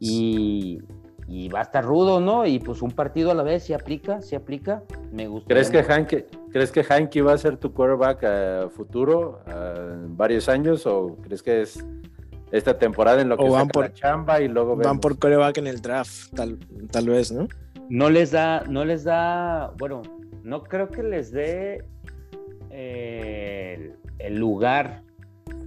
Y, 0.00 0.80
y, 1.32 1.48
va 1.48 1.60
a 1.60 1.62
estar 1.62 1.84
rudo, 1.84 2.20
¿no? 2.20 2.46
Y 2.46 2.58
pues 2.58 2.82
un 2.82 2.90
partido 2.90 3.30
a 3.30 3.34
la 3.34 3.42
vez, 3.42 3.64
si 3.64 3.72
aplica, 3.72 4.20
si 4.20 4.36
aplica, 4.36 4.82
me 5.10 5.26
gusta. 5.26 5.48
¿Crees 5.48 5.70
que 5.70 5.82
Hank, 5.82 6.14
¿crees 6.52 6.70
que 6.70 7.22
va 7.22 7.32
a 7.32 7.38
ser 7.38 7.56
tu 7.56 7.72
quarterback 7.72 8.24
a 8.24 8.68
futuro, 8.68 9.40
a 9.46 9.74
varios 10.08 10.48
años, 10.48 10.86
o 10.86 11.16
crees 11.22 11.42
que 11.42 11.62
es 11.62 11.84
esta 12.50 12.78
temporada 12.78 13.22
en 13.22 13.30
lo 13.30 13.38
que 13.38 13.48
van 13.48 13.68
por 13.68 13.84
la 13.84 13.94
chamba 13.94 14.40
y 14.42 14.48
luego 14.48 14.76
van 14.76 15.00
por 15.00 15.18
coreback 15.18 15.56
en 15.56 15.66
el 15.66 15.80
draft, 15.80 16.34
tal, 16.34 16.58
tal 16.90 17.08
vez, 17.08 17.32
¿no? 17.32 17.48
No 17.88 18.10
les 18.10 18.30
da, 18.30 18.64
no 18.68 18.84
les 18.84 19.04
da, 19.04 19.72
bueno, 19.78 20.02
no 20.44 20.62
creo 20.62 20.90
que 20.90 21.02
les 21.02 21.32
dé 21.32 21.84
eh, 22.70 23.94
el, 24.18 24.26
el, 24.26 24.38
lugar 24.38 25.02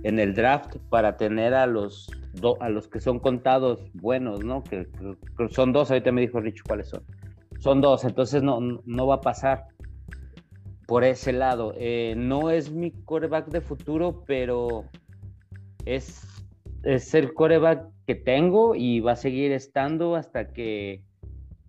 en 0.04 0.20
el 0.20 0.36
draft 0.36 0.76
para 0.90 1.18
tener 1.18 1.56
a 1.56 1.66
los 1.66 2.08
do, 2.40 2.62
a 2.62 2.70
los 2.70 2.88
que 2.88 3.00
son 3.00 3.20
contados 3.20 3.80
buenos, 3.94 4.44
¿no? 4.44 4.64
Que, 4.64 4.88
que, 5.38 5.50
son 5.50 5.74
dos, 5.74 5.92
ahorita 5.92 6.12
me 6.12 6.22
dijo 6.22 6.40
Rich 6.40 6.64
cuáles 6.64 6.90
son. 6.90 7.04
Son 7.60 7.82
dos, 7.82 8.04
entonces 8.04 8.44
no, 8.44 8.60
no 8.60 9.08
va 9.08 9.16
a 9.16 9.22
pasar 9.22 9.68
por 10.88 11.04
ese 11.04 11.34
lado. 11.34 11.74
Eh, 11.78 12.14
no 12.18 12.52
es 12.52 12.72
mi 12.72 12.92
coreback 12.92 13.48
de 13.48 13.62
futuro, 13.62 14.24
pero 14.26 14.86
es, 15.86 16.22
es 16.84 17.14
el 17.14 17.34
coreback 17.34 17.88
que 18.06 18.16
tengo 18.16 18.76
y 18.76 19.00
va 19.00 19.14
a 19.14 19.16
seguir 19.16 19.52
estando 19.52 20.16
hasta 20.16 20.54
que 20.54 21.04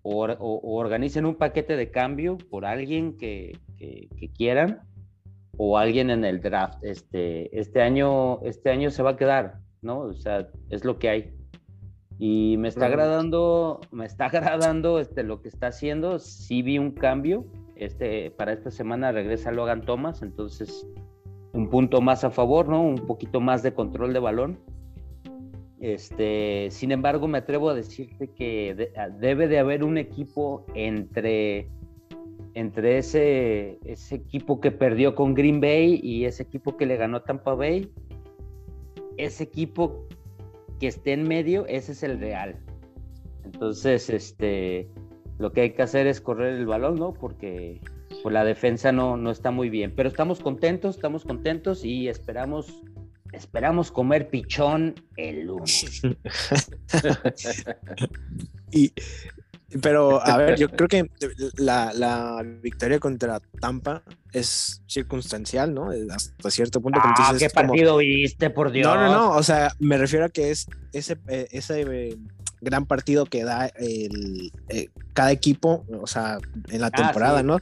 o, 0.03 0.25
o, 0.25 0.61
o 0.63 0.77
organicen 0.77 1.27
un 1.27 1.35
paquete 1.35 1.77
de 1.77 1.91
cambio 1.91 2.39
por 2.39 2.65
alguien 2.65 3.17
que, 3.17 3.59
que, 3.77 4.09
que, 4.17 4.29
quieran 4.29 4.83
o 5.57 5.79
alguien 5.79 6.11
en 6.11 6.25
el 6.25 6.41
draft. 6.41 6.79
Este, 6.83 7.59
este, 7.59 7.83
año, 7.83 8.41
este 8.43 8.71
año 8.71 8.91
se 8.91 9.03
va 9.03 9.11
a 9.11 9.17
quedar, 9.17 9.59
¿no? 9.87 10.01
O 10.01 10.15
sea, 10.15 10.49
es 10.71 10.85
lo 10.85 10.99
que 10.99 11.09
hay. 11.09 11.33
Y 12.19 12.57
me 12.59 12.69
está 12.69 12.87
agradando, 12.87 13.81
me 13.91 14.05
está 14.05 14.27
agradando 14.27 14.99
este, 15.01 15.23
lo 15.23 15.41
que 15.41 15.49
está 15.49 15.69
haciendo. 15.69 16.19
Sí 16.19 16.63
vi 16.63 16.79
un 16.79 16.91
cambio. 16.91 17.47
Este, 17.77 18.31
para 18.31 18.53
esta 18.53 18.71
semana 18.71 19.13
regresa 19.13 19.53
Logan 19.53 19.83
Thomas, 19.83 20.23
entonces 20.23 20.87
un 21.53 21.69
punto 21.69 22.01
más 22.01 22.25
a 22.25 22.31
favor, 22.31 22.69
¿no? 22.69 22.83
Un 22.83 23.07
poquito 23.07 23.41
más 23.41 23.63
de 23.63 23.75
control 23.75 24.13
de 24.13 24.19
balón. 24.19 24.59
Este, 25.81 26.69
sin 26.71 26.91
embargo, 26.91 27.29
me 27.29 27.39
atrevo 27.39 27.69
a 27.71 27.75
decirte 27.75 28.29
que 28.29 28.75
de, 28.75 28.93
debe 29.19 29.47
de 29.47 29.59
haber 29.59 29.85
un 29.85 29.99
equipo 29.99 30.65
entre, 30.75 31.69
entre 32.55 32.99
ese, 32.99 33.79
ese 33.85 34.17
equipo 34.17 34.61
que 34.61 34.71
perdió 34.71 35.15
con 35.15 35.35
Green 35.35 35.61
Bay 35.61 36.01
y 36.03 36.25
ese 36.25 36.43
equipo 36.45 36.77
que 36.77 36.87
le 36.87 36.97
ganó 36.97 37.23
Tampa 37.23 37.55
Bay. 37.55 37.91
Ese 39.17 39.45
equipo 39.45 40.07
que 40.81 40.89
esté 40.89 41.13
en 41.13 41.27
medio, 41.27 41.67
ese 41.67 41.93
es 41.93 42.03
el 42.03 42.21
real. 42.21 42.57
Entonces, 43.45 44.11
este, 44.11 44.89
lo 45.39 45.53
que 45.53 45.63
hay 45.63 45.71
que 45.73 45.83
hacer 45.83 46.07
es 46.07 46.21
correr 46.21 46.55
el 46.55 46.67
balón, 46.67 46.97
¿no? 46.97 47.13
Porque 47.13 47.81
pues, 48.23 48.33
la 48.33 48.45
defensa 48.45 48.93
no, 48.93 49.17
no 49.17 49.31
está 49.31 49.51
muy 49.51 49.71
bien. 49.71 49.93
Pero 49.95 50.09
estamos 50.09 50.41
contentos, 50.41 50.97
estamos 50.97 51.25
contentos 51.25 51.85
y 51.85 52.09
esperamos, 52.09 52.83
esperamos 53.33 53.93
comer 53.93 54.29
pichón 54.29 54.95
el 55.17 55.47
lunes. 55.47 56.03
y, 58.73 58.93
pero, 59.83 60.25
a 60.25 60.37
ver, 60.37 60.59
yo 60.59 60.69
creo 60.77 60.89
que 60.89 61.11
la, 61.57 61.93
la, 61.93 62.43
victoria 62.63 62.99
contra 62.99 63.41
Tampa 63.61 64.03
es 64.33 64.83
circunstancial, 64.87 65.75
¿no? 65.75 65.91
Hasta 66.11 66.51
cierto 66.51 66.81
punto. 66.81 67.01
Ah, 67.03 67.35
¿qué 67.39 67.51
partido 67.51 67.93
como... 67.93 67.99
viste, 67.99 68.51
por 68.51 68.71
Dios? 68.71 68.87
No, 68.87 68.95
no, 68.95 69.13
no, 69.13 69.31
o 69.31 69.43
sea, 69.43 69.75
me 69.79 69.99
refiero 69.99 70.27
a 70.27 70.29
que 70.29 70.51
es 70.51 70.67
ese, 70.93 71.19
ese 71.27 71.83
eh, 71.83 72.17
gran 72.61 72.87
partido 72.87 73.27
que 73.27 73.45
da 73.45 73.67
el, 73.67 74.53
eh, 74.69 74.89
cada 75.13 75.33
equipo, 75.33 75.85
o 76.01 76.07
sea, 76.07 76.39
en 76.69 76.81
la 76.81 76.91
temporada, 76.91 77.39
ah, 77.39 77.43
sí. 77.43 77.47
¿no? 77.47 77.59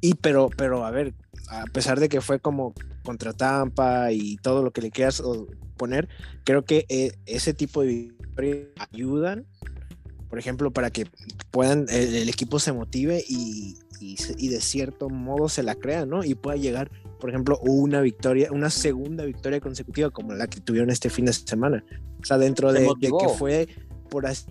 Y 0.00 0.14
pero, 0.14 0.50
pero, 0.56 0.84
a 0.84 0.90
ver, 0.90 1.14
a 1.48 1.64
pesar 1.66 2.00
de 2.00 2.08
que 2.08 2.20
fue 2.20 2.40
como 2.40 2.74
contra 3.04 3.32
Tampa 3.32 4.12
y 4.12 4.36
todo 4.36 4.62
lo 4.62 4.72
que 4.72 4.82
le 4.82 4.90
quieras 4.90 5.22
poner, 5.76 6.08
creo 6.44 6.64
que 6.64 6.86
eh, 6.88 7.12
ese 7.26 7.54
tipo 7.54 7.82
de 7.82 7.88
victorias 7.88 8.66
ayudan 8.92 9.46
por 10.28 10.38
ejemplo, 10.38 10.70
para 10.70 10.90
que 10.90 11.06
puedan, 11.50 11.86
el, 11.88 12.14
el 12.14 12.28
equipo 12.28 12.58
se 12.58 12.72
motive 12.72 13.22
y, 13.28 13.78
y, 14.00 14.16
y, 14.36 14.48
de 14.48 14.60
cierto 14.60 15.08
modo 15.08 15.48
se 15.48 15.62
la 15.62 15.74
crea, 15.74 16.06
¿no? 16.06 16.24
Y 16.24 16.34
pueda 16.34 16.56
llegar, 16.56 16.90
por 17.20 17.30
ejemplo, 17.30 17.58
una 17.60 18.00
victoria, 18.00 18.50
una 18.52 18.70
segunda 18.70 19.24
victoria 19.24 19.60
consecutiva 19.60 20.10
como 20.10 20.34
la 20.34 20.46
que 20.46 20.60
tuvieron 20.60 20.90
este 20.90 21.10
fin 21.10 21.26
de 21.26 21.32
semana. 21.32 21.84
O 22.20 22.24
sea, 22.24 22.38
dentro 22.38 22.72
de, 22.72 22.80
de, 22.80 23.12
que 23.18 23.28
fue, 23.38 23.68
por 24.10 24.26
así, 24.26 24.46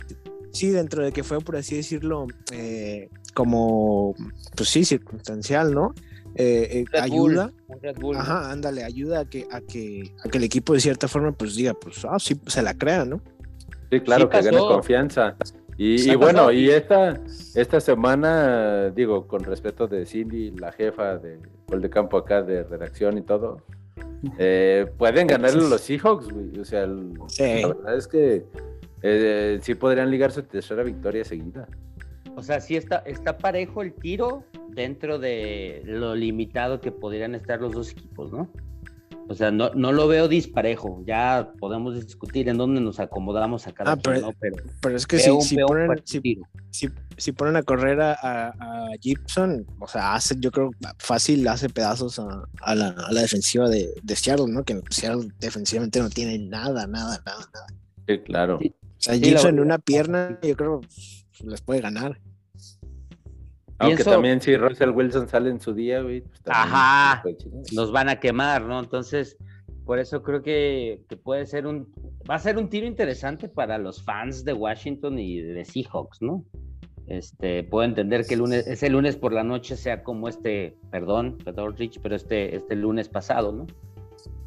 sí, 0.51 0.69
dentro 0.69 1.03
de 1.03 1.11
que 1.11 1.23
fue, 1.23 1.39
por 1.41 1.57
así 1.57 1.75
decirlo, 1.75 2.27
eh, 2.51 3.09
como, 3.33 4.15
pues 4.55 4.69
sí, 4.69 4.85
circunstancial, 4.85 5.73
¿no? 5.73 5.93
Eh, 6.37 6.83
eh, 6.93 6.99
ayuda, 6.99 7.53
Bull, 7.99 8.17
ajá, 8.17 8.51
ándale, 8.51 8.83
ayuda 8.83 9.21
a 9.21 9.25
que, 9.25 9.47
a 9.51 9.61
que, 9.61 10.13
a 10.23 10.29
que 10.29 10.37
el 10.37 10.43
equipo 10.43 10.73
de 10.73 10.81
cierta 10.81 11.07
forma, 11.07 11.31
pues 11.31 11.55
diga, 11.55 11.73
pues, 11.73 12.03
ah, 12.05 12.19
sí, 12.19 12.39
se 12.47 12.61
la 12.61 12.73
crea, 12.73 13.05
¿no? 13.05 13.21
Sí, 13.89 14.01
claro, 14.01 14.25
sí 14.25 14.37
que 14.37 14.45
gane 14.45 14.57
confianza. 14.57 15.37
Y, 15.77 16.09
y, 16.09 16.15
bueno, 16.15 16.51
y 16.51 16.69
esta, 16.69 17.19
esta 17.53 17.81
semana, 17.81 18.91
digo, 18.91 19.27
con 19.27 19.43
respeto 19.43 19.87
de 19.87 20.05
Cindy, 20.05 20.51
la 20.51 20.71
jefa 20.71 21.17
de 21.17 21.39
gol 21.67 21.81
de 21.81 21.89
campo 21.89 22.17
acá 22.17 22.41
de 22.41 22.63
redacción 22.63 23.17
y 23.17 23.21
todo, 23.21 23.61
eh, 24.37 24.87
pueden 24.97 25.27
ganarle 25.27 25.67
los 25.67 25.81
Seahawks, 25.81 26.29
güey. 26.29 26.59
O 26.59 26.65
sea, 26.65 26.83
el, 26.83 27.13
sí. 27.27 27.61
la 27.61 27.67
verdad 27.67 27.97
es 27.97 28.07
que 28.07 28.45
eh, 29.01 29.59
sí 29.61 29.75
podrían 29.75 30.09
ligar 30.09 30.31
su 30.31 30.43
tercera 30.43 30.83
victoria 30.83 31.25
seguida. 31.25 31.67
O 32.37 32.41
sea, 32.41 32.59
sí 32.59 32.75
está, 32.75 32.97
está 32.99 33.37
parejo 33.37 33.81
el 33.81 33.93
tiro 33.93 34.43
dentro 34.69 35.19
de 35.19 35.81
lo 35.85 36.15
limitado 36.15 36.81
que 36.81 36.91
podrían 36.91 37.35
estar 37.35 37.61
los 37.61 37.73
dos 37.73 37.91
equipos, 37.91 38.31
¿no? 38.31 38.49
O 39.27 39.33
sea, 39.33 39.49
no, 39.51 39.71
no, 39.73 39.91
lo 39.91 40.07
veo 40.07 40.27
disparejo. 40.27 41.03
Ya 41.05 41.51
podemos 41.59 41.95
discutir 41.95 42.47
en 42.47 42.57
dónde 42.57 42.79
nos 42.79 42.99
acomodamos 42.99 43.65
a 43.67 43.73
cada 43.73 43.93
ah, 43.93 43.95
pero, 43.95 44.21
¿no? 44.21 44.33
pero, 44.39 44.55
pero, 44.81 44.95
es 44.95 45.07
que 45.07 45.17
si, 45.17 45.41
si, 45.41 45.57
ponen, 45.57 45.89
si, 46.03 46.89
si, 47.17 47.31
ponen, 47.31 47.55
a 47.55 47.63
correr 47.63 48.01
a, 48.01 48.13
a, 48.13 48.89
Gibson, 49.01 49.65
o 49.79 49.87
sea, 49.87 50.13
hace, 50.13 50.35
yo 50.39 50.51
creo 50.51 50.71
fácil 50.99 51.47
hace 51.47 51.69
pedazos 51.69 52.19
a, 52.19 52.47
a 52.61 52.75
la, 52.75 52.95
la, 53.09 53.21
defensiva 53.21 53.67
de, 53.67 53.89
de, 54.03 54.15
Seattle, 54.15 54.47
¿no? 54.47 54.63
Que 54.63 54.79
Seattle 54.91 55.31
defensivamente 55.39 55.99
no 55.99 56.09
tiene 56.09 56.37
nada, 56.37 56.85
nada, 56.85 57.19
nada, 57.25 57.49
nada. 57.53 57.67
Sí, 58.07 58.19
claro. 58.19 58.57
O 58.57 58.99
sea, 58.99 59.15
Gibson 59.15 59.55
en 59.55 59.59
una 59.59 59.79
pierna, 59.79 60.39
yo 60.43 60.55
creo 60.55 60.81
les 61.43 61.61
puede 61.61 61.81
ganar. 61.81 62.19
Aunque 63.77 63.97
Pienso... 63.97 64.11
también 64.11 64.41
si 64.41 64.55
Russell 64.55 64.91
Wilson 64.91 65.27
sale 65.27 65.49
en 65.49 65.59
su 65.59 65.73
día, 65.73 66.01
güey. 66.01 66.21
Pues 66.21 66.41
Ajá, 66.45 67.23
nos 67.73 67.91
van 67.91 68.09
a 68.09 68.19
quemar, 68.19 68.63
¿no? 68.63 68.79
Entonces, 68.79 69.37
por 69.85 69.99
eso 69.99 70.23
creo 70.23 70.41
que, 70.41 71.01
que, 71.09 71.17
puede 71.17 71.45
ser 71.45 71.67
un, 71.67 71.93
va 72.29 72.35
a 72.35 72.39
ser 72.39 72.57
un 72.57 72.69
tiro 72.69 72.87
interesante 72.87 73.49
para 73.49 73.77
los 73.77 74.01
fans 74.03 74.45
de 74.45 74.53
Washington 74.53 75.19
y 75.19 75.41
de 75.41 75.65
Seahawks, 75.65 76.21
¿no? 76.21 76.45
Este, 77.07 77.63
puedo 77.63 77.85
entender 77.85 78.25
que 78.25 78.33
el 78.33 78.39
lunes, 78.39 78.65
ese 78.65 78.89
lunes 78.89 79.15
por 79.15 79.31
la 79.31 79.43
noche 79.43 79.77
sea 79.77 80.03
como 80.03 80.27
este, 80.27 80.75
perdón, 80.89 81.37
perdón, 81.43 81.75
Rich, 81.77 81.99
pero 82.01 82.15
este, 82.15 82.55
este 82.55 82.75
lunes 82.75 83.09
pasado, 83.09 83.51
¿no? 83.51 83.67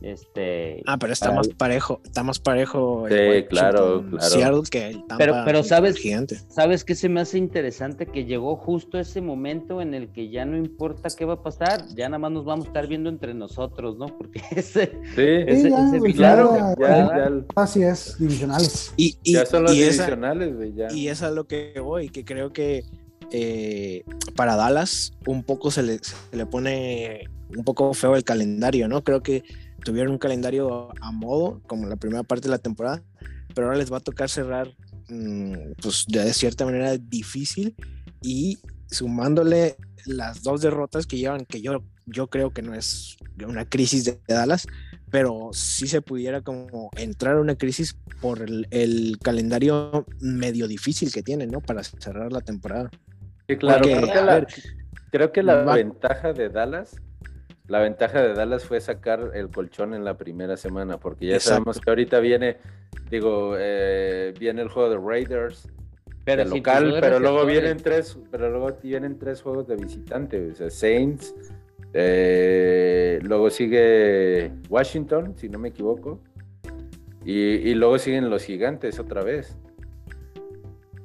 Este, 0.01 0.83
ah, 0.87 0.97
pero 0.99 1.13
está 1.13 1.33
más 1.33 1.49
parejo, 1.49 2.01
está 2.05 2.23
más 2.23 2.39
parejo. 2.39 3.07
Sí, 3.09 3.15
el 3.15 3.47
claro, 3.49 4.05
claro. 4.09 4.25
Seattle 4.25 4.63
que 4.71 4.87
el 4.89 4.99
Tampa 5.07 5.17
pero, 5.19 5.35
pero 5.45 5.63
sabes, 5.65 5.97
gigante. 5.97 6.39
sabes 6.49 6.85
que 6.85 6.95
se 6.95 7.09
me 7.09 7.21
hace 7.21 7.39
interesante 7.39 8.07
que 8.07 8.25
llegó 8.25 8.57
justo 8.57 8.99
ese 8.99 9.21
momento 9.21 9.81
en 9.81 9.95
el 9.95 10.13
que 10.13 10.31
ya 10.31 10.45
no 10.45 10.57
importa 10.57 11.09
qué 11.17 11.25
va 11.25 11.35
a 11.35 11.43
pasar, 11.43 11.87
ya 11.97 12.09
nada 12.09 12.19
más 12.19 12.31
nos 12.31 12.45
vamos 12.45 12.67
a 12.67 12.69
estar 12.69 12.87
viendo 12.87 13.09
entre 13.11 13.35
nosotros, 13.35 13.97
¿no? 13.99 14.07
Porque 14.07 14.41
ese, 14.51 14.93
sí, 15.15 15.23
ese, 15.47 15.71
ya, 15.71 15.91
ese 15.95 16.13
claro, 16.13 16.57
ya, 16.57 16.75
ya, 16.79 17.31
ya, 17.31 17.45
así 17.57 17.83
es, 17.83 18.17
divisionales. 18.19 18.93
Y, 18.97 19.19
y, 19.23 19.35
ya 19.35 19.47
son 19.47 19.65
los 19.65 19.75
y 19.75 19.81
divisionales, 19.81 20.75
ya. 20.75 20.93
Y 20.93 21.09
es 21.09 21.23
a 21.23 21.31
lo 21.31 21.47
que 21.47 21.81
voy, 21.81 22.09
que 22.09 22.25
creo 22.25 22.53
que 22.53 22.85
eh, 23.31 24.05
para 24.37 24.57
Dallas 24.57 25.13
un 25.27 25.43
poco 25.43 25.71
se 25.71 25.83
le, 25.83 25.99
se 25.99 26.37
le 26.37 26.47
pone 26.47 27.29
un 27.57 27.65
poco 27.65 27.93
feo 27.95 28.17
el 28.17 28.25
calendario, 28.25 28.89
¿no? 28.89 29.03
Creo 29.03 29.23
que 29.23 29.43
tuvieron 29.85 30.13
un 30.13 30.19
calendario 30.19 30.91
a 31.01 31.13
modo, 31.13 31.61
como 31.67 31.87
la 31.87 31.97
primera 31.97 32.23
parte 32.23 32.45
de 32.49 32.51
la 32.51 32.59
temporada, 32.59 33.03
pero 33.55 33.67
ahora 33.67 33.79
les 33.79 33.93
va 33.93 33.99
a 33.99 34.01
tocar 34.01 34.29
cerrar, 34.29 34.69
mm, 35.09 35.73
pues 35.83 36.05
de 36.09 36.33
cierta 36.33 36.65
manera 36.65 36.97
difícil 36.97 37.75
y 38.23 38.59
sumándole 38.91 39.77
las 40.07 40.43
dos 40.43 40.61
derrotas 40.63 41.07
que 41.07 41.19
llevan, 41.19 41.45
que 41.45 41.61
yo, 41.61 41.83
yo 42.07 42.29
creo 42.29 42.51
que 42.51 42.63
no 42.63 42.75
es 42.75 43.17
una 43.47 43.65
crisis 43.65 44.05
de 44.05 44.19
Dallas, 44.27 44.67
pero 45.11 45.51
sí 45.53 45.87
se 45.87 46.03
pudiera 46.03 46.41
como 46.43 46.91
entrar 46.97 47.37
a 47.37 47.41
una 47.41 47.55
crisis 47.57 47.97
por 48.21 48.43
el, 48.43 48.67
el 48.71 49.19
calendario 49.23 50.07
medio 50.21 50.67
difícil 50.69 51.13
que 51.13 51.23
tienen, 51.23 51.51
¿no? 51.51 51.61
Para 51.61 51.83
cerrar 51.83 52.33
la 52.33 52.41
temporada. 52.41 52.91
Sí, 53.49 53.57
claro. 53.57 53.83
Porque, 53.83 53.97
creo 53.97 54.13
que 54.13 54.23
la, 54.23 54.35
ver, 54.35 54.47
creo 55.11 55.33
que 55.33 55.43
la 55.43 55.55
va- 55.65 55.75
ventaja 55.77 56.33
de 56.33 56.49
Dallas, 56.49 56.97
la 57.69 57.81
ventaja 57.81 58.23
de 58.23 58.35
Dallas 58.35 58.65
fue 58.65 58.81
sacar 58.81 59.31
el 59.35 59.49
colchón 59.51 59.95
en 59.95 60.05
la 60.05 60.17
primera 60.17 60.57
semana, 60.57 60.99
porque 60.99 61.27
ya 61.27 61.35
Exacto. 61.35 61.55
sabemos 61.57 61.81
que 61.81 61.91
ahorita 61.91 62.19
viene, 62.21 62.57
digo, 63.11 63.55
eh, 63.59 64.35
viene 64.39 64.63
el 64.63 64.69
juego 64.69 64.91
de 64.91 64.97
Raiders, 64.97 65.69
Pero 66.25 66.45
de 66.45 66.51
local, 66.51 66.97
pero 67.01 67.21
luego 67.21 67.45
vienen 67.47 67.77
tres, 67.77 68.19
pero 68.31 68.51
luego 68.51 68.77
vienen 68.83 69.19
tres 69.19 69.43
juegos 69.43 69.69
de 69.69 69.77
visitante, 69.77 70.51
o 70.51 70.55
sea, 70.55 70.71
Saints, 70.71 71.35
eh, 71.93 73.19
luego 73.23 73.51
sigue 73.51 74.51
Washington, 74.69 75.35
si 75.37 75.49
no 75.49 75.59
me 75.59 75.69
equivoco, 75.69 76.21
y, 77.25 77.33
y 77.35 77.75
luego 77.75 77.99
siguen 77.99 78.31
los 78.31 78.45
gigantes 78.45 78.99
otra 78.99 79.23
vez. 79.23 79.57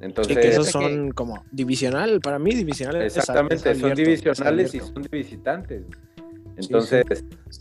y 0.00 0.04
Entonces, 0.04 0.38
que 0.38 0.48
esos 0.48 0.66
que- 0.66 0.72
son 0.72 1.10
como 1.12 1.44
divisional, 1.50 2.20
para 2.20 2.38
mí 2.38 2.54
divisional 2.54 3.02
exactamente, 3.02 3.54
es 3.70 3.78
son 3.78 3.90
abierto, 3.92 4.02
es 4.02 4.06
divisionales 4.22 4.74
y 4.74 4.80
son 4.80 5.02
de 5.02 5.08
visitantes. 5.10 5.82
Entonces, 6.56 7.04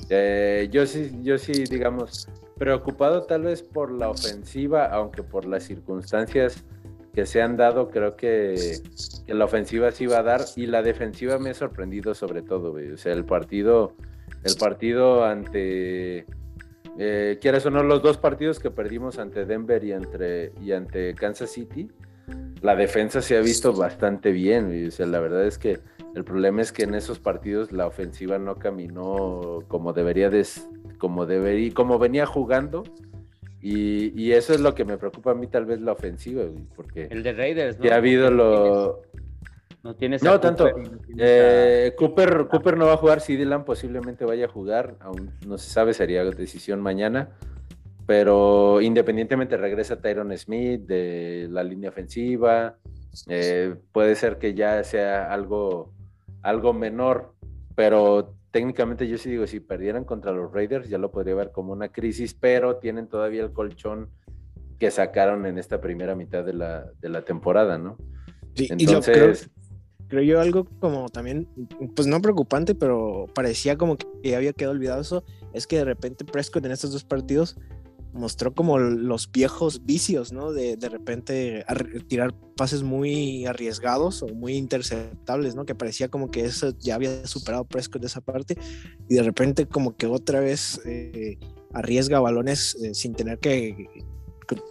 eh, 0.09 0.69
yo 0.71 0.85
sí, 0.85 1.11
yo 1.21 1.37
sí, 1.37 1.63
digamos, 1.69 2.27
preocupado 2.57 3.23
tal 3.23 3.43
vez 3.43 3.61
por 3.63 3.91
la 3.91 4.09
ofensiva, 4.09 4.85
aunque 4.85 5.23
por 5.23 5.45
las 5.45 5.63
circunstancias 5.63 6.63
que 7.13 7.25
se 7.25 7.41
han 7.41 7.57
dado, 7.57 7.89
creo 7.89 8.15
que, 8.15 8.79
la 9.27 9.45
ofensiva 9.45 9.91
sí 9.91 10.05
va 10.07 10.19
a 10.19 10.23
dar 10.23 10.41
y 10.55 10.65
la 10.65 10.81
defensiva 10.81 11.37
me 11.37 11.51
ha 11.51 11.53
sorprendido 11.53 12.15
sobre 12.15 12.41
todo, 12.41 12.71
güey. 12.71 12.91
O 12.91 12.97
sea, 12.97 13.13
el 13.13 13.25
partido, 13.25 13.93
el 14.43 14.55
partido 14.55 15.23
ante, 15.23 16.25
eh, 16.97 17.37
quieras 17.39 17.65
o 17.65 17.69
no, 17.69 17.83
los 17.83 18.01
dos 18.01 18.17
partidos 18.17 18.59
que 18.59 18.71
perdimos 18.71 19.19
ante 19.19 19.45
Denver 19.45 19.83
y, 19.83 19.91
entre, 19.91 20.53
y 20.61 20.71
ante 20.71 21.13
Kansas 21.13 21.51
City, 21.51 21.89
la 22.61 22.75
defensa 22.75 23.21
se 23.21 23.37
ha 23.37 23.41
visto 23.41 23.73
bastante 23.73 24.31
bien, 24.31 24.67
güey. 24.67 24.87
O 24.87 24.91
sea, 24.91 25.05
la 25.05 25.19
verdad 25.19 25.45
es 25.45 25.57
que 25.57 25.79
el 26.15 26.23
problema 26.23 26.61
es 26.61 26.71
que 26.71 26.83
en 26.83 26.95
esos 26.95 27.19
partidos 27.19 27.71
la 27.71 27.87
ofensiva 27.87 28.37
no 28.39 28.55
caminó 28.55 29.59
como 29.67 29.93
debería 29.93 30.29
de, 30.29 30.45
como 30.97 31.25
debería, 31.25 31.73
como 31.73 31.97
venía 31.99 32.25
jugando. 32.25 32.83
Y, 33.61 34.11
y 34.21 34.33
eso 34.33 34.53
es 34.53 34.59
lo 34.59 34.75
que 34.75 34.83
me 34.83 34.97
preocupa 34.97 35.31
a 35.31 35.35
mí, 35.35 35.47
tal 35.47 35.65
vez 35.65 35.79
la 35.79 35.93
ofensiva, 35.93 36.43
güey, 36.43 36.65
porque 36.75 37.07
El 37.09 37.23
de 37.23 37.31
Raiders, 37.31 37.79
¿no? 37.79 37.85
ya 37.85 37.93
ha 37.93 37.97
habido 37.97 38.29
lo. 38.29 39.01
No 39.83 39.95
tienes 39.95 40.21
No 40.23 40.39
tanto. 40.39 40.65
Cooper, 40.69 40.91
no 40.91 40.97
tienes 40.99 41.21
a- 41.29 41.85
Eh, 41.87 41.95
Cooper, 41.97 42.47
Cooper 42.49 42.77
no 42.77 42.85
va 42.87 42.93
a 42.93 42.97
jugar, 42.97 43.21
si 43.21 43.35
Dylan 43.37 43.63
posiblemente 43.65 44.23
vaya 44.25 44.45
a 44.45 44.49
jugar, 44.49 44.95
aún 44.99 45.31
no 45.47 45.57
se 45.57 45.69
sabe, 45.71 45.93
sería 45.93 46.23
decisión 46.25 46.81
mañana. 46.81 47.29
Pero 48.05 48.81
independientemente 48.81 49.55
regresa 49.55 50.01
Tyron 50.01 50.37
Smith 50.37 50.81
de 50.85 51.47
la 51.49 51.63
línea 51.63 51.89
ofensiva. 51.89 52.75
eh, 53.27 53.75
puede 53.91 54.15
ser 54.15 54.39
que 54.39 54.53
ya 54.55 54.83
sea 54.83 55.31
algo, 55.31 55.91
algo 56.43 56.73
menor, 56.73 57.33
pero 57.75 58.35
técnicamente 58.51 59.07
yo 59.07 59.17
sí 59.17 59.31
digo, 59.31 59.47
si 59.47 59.59
perdieran 59.59 60.03
contra 60.03 60.31
los 60.31 60.51
Raiders 60.53 60.87
ya 60.87 60.99
lo 60.99 61.11
podría 61.11 61.35
ver 61.35 61.51
como 61.51 61.73
una 61.73 61.89
crisis, 61.89 62.35
pero 62.35 62.77
tienen 62.77 63.07
todavía 63.07 63.43
el 63.43 63.51
colchón 63.51 64.09
que 64.77 64.91
sacaron 64.91 65.45
en 65.45 65.57
esta 65.57 65.81
primera 65.81 66.15
mitad 66.15 66.43
de 66.43 66.53
la, 66.53 66.91
de 66.99 67.09
la 67.09 67.23
temporada, 67.23 67.77
¿no? 67.77 67.97
Sí, 68.55 68.69
y 68.77 68.85
lo 68.85 69.01
creo, 69.01 69.15
Entonces, 69.15 69.49
creo 70.07 70.21
yo 70.21 70.39
algo 70.39 70.65
como 70.79 71.09
también, 71.09 71.47
pues 71.95 72.07
no 72.07 72.21
preocupante, 72.21 72.75
pero 72.75 73.25
parecía 73.33 73.77
como 73.77 73.97
que 73.97 74.05
ya 74.23 74.37
había 74.37 74.53
quedado 74.53 74.73
olvidado 74.73 75.01
eso, 75.01 75.23
es 75.53 75.65
que 75.65 75.77
de 75.77 75.85
repente 75.85 76.25
Prescott 76.25 76.65
en 76.65 76.71
estos 76.71 76.91
dos 76.91 77.03
partidos 77.03 77.57
mostró 78.13 78.53
como 78.53 78.79
los 78.79 79.31
viejos 79.31 79.85
vicios, 79.85 80.31
¿no? 80.31 80.51
De, 80.51 80.77
de 80.77 80.89
repente 80.89 81.63
ar- 81.67 81.87
tirar 82.07 82.33
pases 82.55 82.83
muy 82.83 83.45
arriesgados 83.45 84.21
o 84.23 84.27
muy 84.27 84.53
interceptables, 84.55 85.55
¿no? 85.55 85.65
Que 85.65 85.75
parecía 85.75 86.07
como 86.09 86.29
que 86.29 86.45
eso 86.45 86.73
ya 86.79 86.95
había 86.95 87.25
superado 87.27 87.65
Prescott 87.65 88.01
de 88.01 88.07
esa 88.07 88.21
parte 88.21 88.57
y 89.09 89.15
de 89.15 89.23
repente 89.23 89.65
como 89.65 89.95
que 89.97 90.07
otra 90.07 90.39
vez 90.39 90.79
eh, 90.85 91.37
arriesga 91.73 92.19
balones 92.19 92.75
eh, 92.83 92.93
sin 92.93 93.13
tener 93.13 93.39
que 93.39 93.87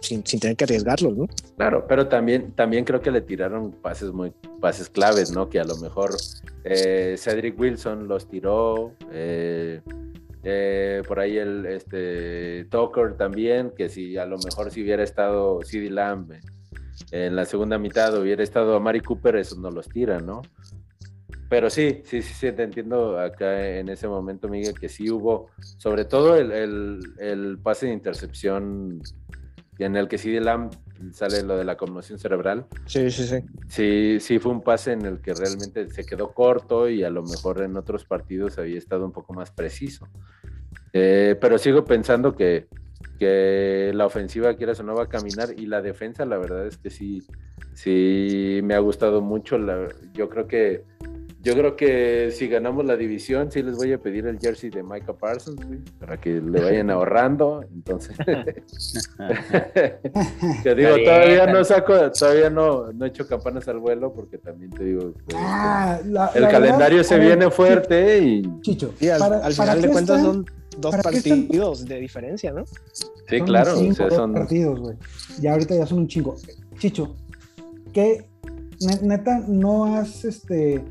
sin, 0.01 0.25
sin 0.25 0.39
tener 0.39 0.55
que 0.55 0.63
arriesgarlos, 0.63 1.17
¿no? 1.17 1.27
Claro, 1.57 1.85
pero 1.87 2.07
también, 2.07 2.53
también 2.53 2.85
creo 2.85 3.01
que 3.01 3.11
le 3.11 3.21
tiraron 3.21 3.71
pases 3.71 4.11
muy 4.13 4.31
pases 4.61 4.87
claves, 4.87 5.31
¿no? 5.31 5.49
Que 5.49 5.59
a 5.59 5.65
lo 5.65 5.75
mejor 5.77 6.15
eh, 6.63 7.15
Cedric 7.17 7.59
Wilson 7.59 8.07
los 8.07 8.29
tiró, 8.29 8.93
eh, 9.11 9.81
eh, 10.43 11.01
por 11.07 11.19
ahí 11.19 11.37
el 11.37 11.65
este 11.65 12.65
Tucker 12.65 13.15
también, 13.15 13.71
que 13.75 13.89
si 13.89 14.17
a 14.17 14.25
lo 14.25 14.37
mejor 14.37 14.71
si 14.71 14.83
hubiera 14.83 15.03
estado 15.03 15.61
CD 15.63 15.89
Lamb 15.89 16.33
en 17.11 17.35
la 17.35 17.45
segunda 17.45 17.77
mitad, 17.77 18.19
hubiera 18.19 18.43
estado 18.43 18.75
a 18.75 18.79
Mari 18.79 18.99
Cooper, 18.99 19.37
esos 19.37 19.57
no 19.57 19.71
los 19.71 19.87
tira, 19.87 20.19
¿no? 20.19 20.41
Pero 21.49 21.69
sí, 21.69 22.01
sí, 22.05 22.21
sí, 22.21 22.33
sí, 22.33 22.51
te 22.51 22.63
entiendo 22.63 23.19
acá 23.19 23.77
en 23.77 23.89
ese 23.89 24.07
momento, 24.07 24.47
Miguel, 24.47 24.77
que 24.79 24.89
sí 24.89 25.09
hubo, 25.09 25.47
sobre 25.77 26.05
todo 26.05 26.35
el, 26.35 26.51
el, 26.51 26.99
el 27.19 27.59
pase 27.59 27.85
de 27.85 27.93
intercepción 27.93 29.01
en 29.77 29.95
el 29.95 30.07
que 30.07 30.17
CD 30.17 30.41
Lamb 30.41 30.71
sale 31.11 31.43
lo 31.43 31.57
de 31.57 31.63
la 31.65 31.77
conmoción 31.77 32.19
cerebral. 32.19 32.65
Sí, 32.85 33.09
sí, 33.11 33.25
sí. 33.27 33.43
Sí, 33.67 34.17
sí 34.19 34.39
fue 34.39 34.51
un 34.51 34.61
pase 34.61 34.91
en 34.91 35.05
el 35.05 35.19
que 35.19 35.33
realmente 35.33 35.89
se 35.89 36.05
quedó 36.05 36.33
corto 36.33 36.87
y 36.89 37.03
a 37.03 37.09
lo 37.09 37.23
mejor 37.23 37.61
en 37.61 37.75
otros 37.75 38.05
partidos 38.05 38.57
había 38.59 38.77
estado 38.77 39.05
un 39.05 39.11
poco 39.11 39.33
más 39.33 39.51
preciso. 39.51 40.07
Eh, 40.91 41.35
pero 41.41 41.57
sigo 41.57 41.83
pensando 41.83 42.35
que, 42.35 42.67
que 43.17 43.91
la 43.95 44.05
ofensiva, 44.05 44.55
quieras 44.55 44.79
o 44.79 44.83
no, 44.83 44.93
va 44.95 45.03
a 45.03 45.09
caminar 45.09 45.55
y 45.57 45.65
la 45.65 45.81
defensa, 45.81 46.23
la 46.25 46.37
verdad 46.37 46.67
es 46.67 46.77
que 46.77 46.91
sí, 46.91 47.25
sí 47.73 48.59
me 48.63 48.75
ha 48.75 48.79
gustado 48.79 49.21
mucho. 49.21 49.57
La- 49.57 49.89
yo 50.13 50.29
creo 50.29 50.47
que 50.47 50.83
yo 51.43 51.53
creo 51.55 51.75
que 51.75 52.31
si 52.31 52.47
ganamos 52.47 52.85
la 52.85 52.95
división, 52.95 53.51
sí 53.51 53.61
les 53.61 53.75
voy 53.75 53.91
a 53.91 53.97
pedir 53.97 54.25
el 54.27 54.39
jersey 54.39 54.69
de 54.69 54.81
Micah 54.81 55.13
Parsons, 55.13 55.57
güey, 55.65 55.79
para 55.99 56.19
que 56.19 56.39
le 56.41 56.61
vayan 56.61 56.89
ahorrando. 56.89 57.61
Entonces, 57.73 58.15
te 60.63 60.75
digo, 60.75 60.95
bien, 60.95 61.05
todavía 61.05 61.47
no 61.47 61.63
saco, 61.63 62.11
todavía 62.11 62.49
no, 62.49 62.91
no 62.93 63.05
he 63.05 63.09
hecho 63.09 63.27
campanas 63.27 63.67
al 63.67 63.79
vuelo, 63.79 64.13
porque 64.13 64.37
también 64.37 64.71
te 64.71 64.83
digo, 64.85 65.13
pues, 65.25 65.37
Ah, 65.39 65.99
la- 66.05 66.31
el 66.33 66.43
la 66.43 66.49
calendario 66.49 66.97
verdad, 66.97 67.09
se 67.09 67.17
ver, 67.17 67.27
viene 67.27 67.51
fuerte 67.51 68.19
y 68.19 68.59
Chicho, 68.61 68.93
al, 69.11 69.19
para- 69.19 69.35
al 69.37 69.41
para 69.41 69.53
final 69.53 69.81
de 69.81 69.89
cuentas 69.89 70.17
están- 70.19 70.33
son 70.33 70.45
dos 70.79 70.95
están- 70.95 71.13
partidos 71.13 71.85
de 71.85 71.99
diferencia, 71.99 72.51
¿no? 72.51 72.65
sí, 72.65 73.37
son 73.37 73.45
claro, 73.45 73.73
o 73.73 73.77
cinco 73.77 73.95
sea, 73.95 74.09
son 74.11 74.33
partidos, 74.33 74.79
güey. 74.79 74.95
Ya 75.39 75.51
ahorita 75.53 75.75
ya 75.75 75.85
son 75.85 75.99
un 75.99 76.07
chingo. 76.07 76.35
Chicho, 76.77 77.15
¿qué 77.93 78.25
ne- 78.81 78.99
neta 79.01 79.43
no 79.47 79.95
has 79.97 80.25
este 80.25 80.83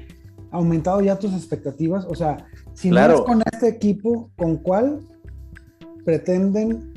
aumentado 0.52 1.00
ya 1.00 1.18
tus 1.18 1.32
expectativas? 1.34 2.04
O 2.08 2.14
sea, 2.14 2.46
si 2.74 2.90
Claro. 2.90 3.14
no 3.14 3.18
es 3.20 3.24
con 3.24 3.42
este 3.52 3.68
equipo, 3.68 4.30
¿con 4.36 4.56
cuál 4.58 5.00
pretenden 6.04 6.92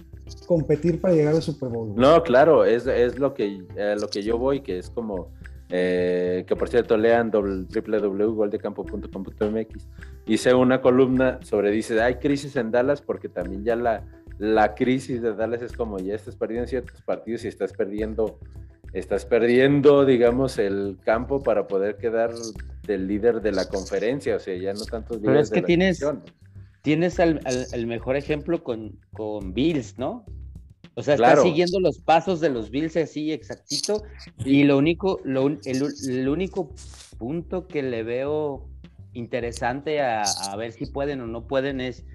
competir 0.47 0.99
para 1.01 1.13
llegar 1.13 1.35
al 1.35 1.41
Super 1.41 1.69
Bowl? 1.69 1.93
No, 1.95 2.23
claro, 2.23 2.65
es, 2.65 2.87
es 2.87 3.19
lo, 3.19 3.33
que, 3.33 3.63
eh, 3.75 3.95
lo 3.99 4.07
que 4.09 4.23
yo 4.23 4.37
voy, 4.37 4.61
que 4.61 4.79
es 4.79 4.89
como, 4.89 5.29
eh, 5.69 6.43
que 6.47 6.55
por 6.55 6.69
cierto 6.69 6.95
lean 6.97 7.31
www.goldecampo.com.mx. 7.31 9.87
Hice 10.27 10.53
una 10.53 10.81
columna 10.81 11.39
sobre, 11.43 11.71
dice, 11.71 12.01
hay 12.01 12.15
crisis 12.15 12.55
en 12.55 12.71
Dallas 12.71 13.01
porque 13.01 13.29
también 13.29 13.63
ya 13.63 13.75
la, 13.75 14.03
la 14.39 14.73
crisis 14.75 15.21
de 15.21 15.35
Dallas 15.35 15.61
es 15.61 15.71
como 15.73 15.99
ya 15.99 16.15
estás 16.15 16.35
perdiendo 16.35 16.67
ciertos 16.67 17.01
partidos 17.01 17.45
y 17.45 17.47
estás 17.47 17.73
perdiendo, 17.73 18.39
estás 18.93 19.25
perdiendo, 19.25 20.05
digamos, 20.05 20.57
el 20.57 20.97
campo 21.03 21.43
para 21.43 21.67
poder 21.67 21.97
quedar 21.97 22.31
del 22.87 23.07
líder 23.07 23.41
de 23.41 23.51
la 23.51 23.67
conferencia, 23.67 24.35
o 24.35 24.39
sea, 24.39 24.55
ya 24.57 24.73
no 24.73 24.85
tantos 24.85 25.17
Pero 25.17 25.31
líderes 25.31 25.47
es 25.47 25.49
que 25.51 25.55
de 25.55 25.61
la 25.61 25.67
tienes-. 25.67 26.05
Tienes 26.81 27.19
al, 27.19 27.41
mejor 27.87 28.15
ejemplo 28.15 28.63
con, 28.63 28.99
con 29.11 29.53
Bills, 29.55 29.97
¿no? 29.97 30.23
O 30.93 31.01
sea, 31.01 31.15
Claro. 31.15 31.39
está 31.41 31.49
siguiendo 31.49 31.79
los 31.79 31.99
pasos 31.99 32.39
de 32.41 32.49
los 32.49 32.69
Bills 32.69 32.95
así 32.95 33.31
exactito. 33.31 34.03
Y 34.45 34.63
lo 34.65 34.77
único, 34.77 35.19
lo 35.23 35.47
el, 35.47 35.59
el 36.07 36.29
único 36.29 36.73
punto 37.17 37.67
que 37.67 37.81
le 37.81 38.03
veo 38.03 38.69
interesante 39.13 39.99
a, 40.01 40.21
a 40.21 40.55
ver 40.57 40.73
si 40.73 40.85
pueden 40.85 41.21
o 41.21 41.27
no 41.27 41.47
pueden 41.47 41.81
es, 41.81 42.05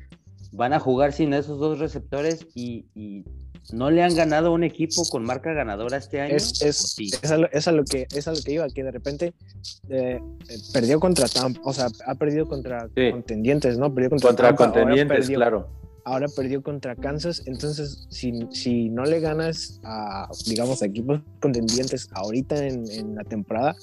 van 0.53 0.73
a 0.73 0.79
jugar 0.79 1.13
sin 1.13 1.35
esos 1.35 1.59
dos 1.59 1.79
receptores 1.81 2.47
y, 2.55 2.87
y 2.95 3.25
¿No 3.73 3.91
le 3.91 4.03
han 4.03 4.15
ganado 4.15 4.49
a 4.49 4.51
un 4.51 4.65
equipo 4.65 5.05
con 5.09 5.25
marca 5.25 5.53
ganadora 5.53 5.97
este 5.99 6.21
año? 6.21 6.35
Es, 6.35 6.61
es, 6.63 6.77
Sí. 6.77 7.09
es, 7.23 7.31
a 7.31 7.37
lo, 7.37 7.49
es 7.53 7.69
a 7.69 7.73
lo 7.73 7.85
que, 7.85 8.07
es 8.15 8.27
a 8.27 8.33
lo 8.33 8.41
que 8.43 8.53
iba, 8.53 8.69
que 8.69 8.83
de 8.83 8.91
repente 8.91 9.35
eh, 9.89 10.21
eh, 10.49 10.59
perdió 10.73 10.99
contra 10.99 11.29
Tampa, 11.29 11.61
o 11.65 11.73
sea, 11.73 11.89
ha 12.07 12.15
perdido 12.17 12.49
contra 12.49 12.89
Sí. 12.97 13.11
contendientes, 13.13 13.79
¿no? 13.79 13.93
Perdió 13.95 14.11
contra, 14.11 14.29
Contra 14.29 14.49
Tampa, 14.49 14.65
ahora 14.65 14.73
contendientes, 14.81 15.19
perdió- 15.27 15.37
claro. 15.39 15.69
Ahora 16.05 16.27
perdió 16.35 16.63
contra 16.63 16.97
Kansas, 16.97 17.43
entonces 17.47 18.07
si, 18.09 18.33
si 18.51 18.89
no 18.89 19.05
le 19.05 19.21
ganas 19.21 19.81
a, 19.85 20.29
digamos, 20.47 20.83
a 20.83 20.87
equipos 20.87 21.21
contendientes 21.41 22.09
ahorita 22.13 22.67
en, 22.67 22.91
en 22.91 23.15
la 23.15 23.23
temporada, 23.23 23.77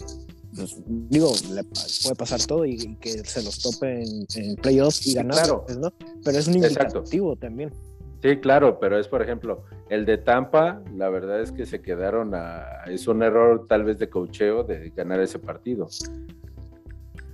pues, 0.55 0.75
digo, 0.87 1.31
le 1.53 1.63
pa- 1.63 1.81
puede 2.03 2.15
pasar 2.15 2.43
todo 2.45 2.65
y, 2.65 2.73
y 2.73 2.95
que 2.95 3.23
se 3.23 3.43
los 3.43 3.59
tope 3.59 4.01
en, 4.03 4.25
en 4.35 4.55
playoffs 4.55 5.05
y 5.05 5.13
ganar, 5.13 5.37
claro. 5.37 5.63
pues, 5.67 5.77
¿no? 5.77 5.93
Pero 6.23 6.39
es 6.39 6.47
un 6.47 6.55
Exacto. 6.55 6.97
indicativo 6.97 7.35
también. 7.35 7.71
Sí, 8.21 8.37
claro, 8.37 8.79
pero 8.79 8.97
es 8.97 9.07
por 9.07 9.21
ejemplo, 9.21 9.63
el 9.89 10.05
de 10.05 10.17
Tampa, 10.17 10.81
la 10.95 11.09
verdad 11.09 11.41
es 11.41 11.51
que 11.51 11.65
se 11.65 11.81
quedaron 11.81 12.33
a. 12.33 12.83
Es 12.87 13.07
un 13.07 13.21
error 13.21 13.65
tal 13.67 13.83
vez 13.83 13.99
de 13.99 14.09
cocheo 14.09 14.63
de 14.63 14.89
ganar 14.95 15.19
ese 15.19 15.39
partido. 15.39 15.87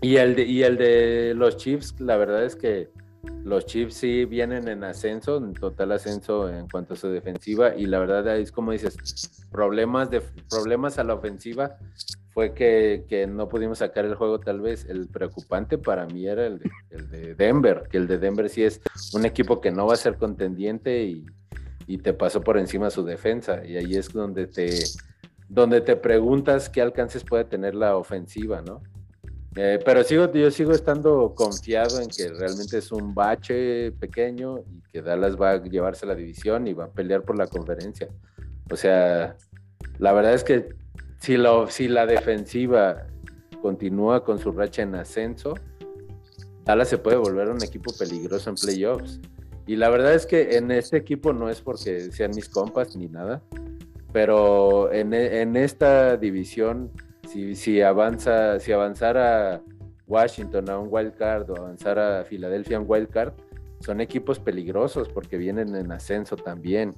Y 0.02 0.18
el 0.18 0.36
de, 0.36 0.44
y 0.44 0.64
el 0.64 0.78
de 0.78 1.34
los 1.36 1.56
Chiefs, 1.56 1.96
la 2.00 2.18
verdad 2.18 2.44
es 2.44 2.58
que 2.58 2.90
los 3.46 3.66
Chiefs 3.66 3.96
sí 3.96 4.26
vienen 4.26 4.68
en 4.68 4.84
ascenso, 4.84 5.38
en 5.38 5.54
total 5.54 5.94
ascenso 5.94 6.50
en 6.50 6.68
cuanto 6.68 6.94
a 6.94 6.98
su 6.98 7.08
defensiva, 7.08 7.74
y 7.76 7.86
la 7.86 8.00
verdad 8.00 8.38
es 8.38 8.52
como 8.52 8.74
dices, 8.74 9.48
problemas, 9.50 10.10
de, 10.10 10.22
problemas 10.50 11.00
a 11.00 11.06
la 11.06 11.14
ofensiva 11.14 11.78
fue 12.34 12.54
que, 12.54 13.06
que 13.08 13.28
no 13.28 13.48
pudimos 13.48 13.80
sacar 13.80 14.06
el 14.06 14.16
juego 14.16 14.40
tal 14.40 14.62
vez. 14.62 14.86
El 14.86 15.08
preocupante 15.08 15.78
para 15.78 16.06
mí 16.08 16.28
era 16.28 16.48
el 16.48 16.60
de, 16.60 16.72
el 16.90 17.10
de 17.10 17.36
Denver, 17.36 17.84
que 17.90 17.98
el 17.98 18.08
de 18.08 18.18
Denver 18.18 18.50
sí 18.50 18.64
es 18.64 18.82
un 19.14 19.26
equipo 19.26 19.62
que 19.62 19.72
no 19.72 19.86
va 19.86 19.94
a 19.94 19.98
ser 19.98 20.18
contendiente 20.18 21.04
y, 21.04 21.26
y 21.86 22.00
te 22.00 22.14
pasó 22.14 22.42
por 22.42 22.58
encima 22.58 22.90
su 22.90 23.04
defensa. 23.04 23.66
Y 23.66 23.78
ahí 23.78 23.96
es 23.96 24.12
donde 24.12 24.48
te, 24.48 24.84
donde 25.48 25.82
te 25.82 25.96
preguntas 25.96 26.70
qué 26.70 26.82
alcances 26.82 27.24
puede 27.24 27.46
tener 27.46 27.76
la 27.76 27.96
ofensiva, 27.96 28.62
¿no? 28.62 28.82
Eh, 29.56 29.80
pero 29.86 30.04
sigo, 30.04 30.32
yo 30.32 30.50
sigo 30.50 30.72
estando 30.72 31.36
confiado 31.36 32.02
en 32.02 32.08
que 32.08 32.28
realmente 32.30 32.80
es 32.80 32.92
un 32.92 33.14
bache 33.14 33.92
pequeño 33.92 34.60
y 34.60 34.82
que 34.92 35.04
Dallas 35.04 35.40
va 35.40 35.52
a 35.52 35.64
llevarse 35.64 36.08
la 36.08 36.16
división 36.16 36.68
y 36.68 36.74
va 36.74 36.86
a 36.86 36.92
pelear 36.92 37.22
por 37.22 37.38
la 37.38 37.46
conferencia. 37.46 38.08
O 38.72 38.76
sea, 38.76 39.38
la 40.00 40.14
verdad 40.14 40.34
es 40.34 40.44
que 40.44 40.70
si 41.24 41.38
la, 41.38 41.66
si 41.70 41.88
la 41.88 42.06
defensiva 42.06 43.08
continúa 43.62 44.26
con 44.26 44.40
su 44.40 44.52
racha 44.52 44.82
en 44.82 44.94
ascenso, 44.96 45.54
Dallas 46.66 46.90
se 46.90 46.98
puede 46.98 47.16
volver 47.16 47.48
un 47.48 47.64
equipo 47.64 47.94
peligroso 47.98 48.50
en 48.50 48.58
playoffs. 48.58 49.22
Y 49.66 49.78
la 49.78 49.90
verdad 49.90 50.14
es 50.14 50.26
que 50.26 50.58
en 50.58 50.70
este 50.70 50.98
equipo 50.98 51.32
no 51.32 51.50
es 51.50 51.62
porque 51.62 52.12
sean 52.12 52.32
mis 52.36 52.50
compas 52.50 52.98
ni 52.98 53.08
nada, 53.08 53.42
pero 54.12 54.92
en, 54.92 55.14
en 55.14 55.56
esta 55.56 56.18
división, 56.18 56.92
si, 57.32 57.56
si, 57.56 57.82
avanza, 57.82 58.60
si 58.60 58.74
avanzara 58.74 59.62
Washington 60.08 60.70
a 60.70 60.78
un 60.78 60.90
wild 60.92 61.16
card 61.16 61.50
o 61.52 61.56
avanzara 61.56 62.26
Filadelfia 62.26 62.76
a 62.76 62.82
un 62.82 62.86
wild 62.86 63.08
card, 63.08 63.32
son 63.80 64.02
equipos 64.02 64.40
peligrosos 64.40 65.08
porque 65.08 65.38
vienen 65.38 65.74
en 65.74 65.90
ascenso 65.94 66.36
también. 66.36 66.94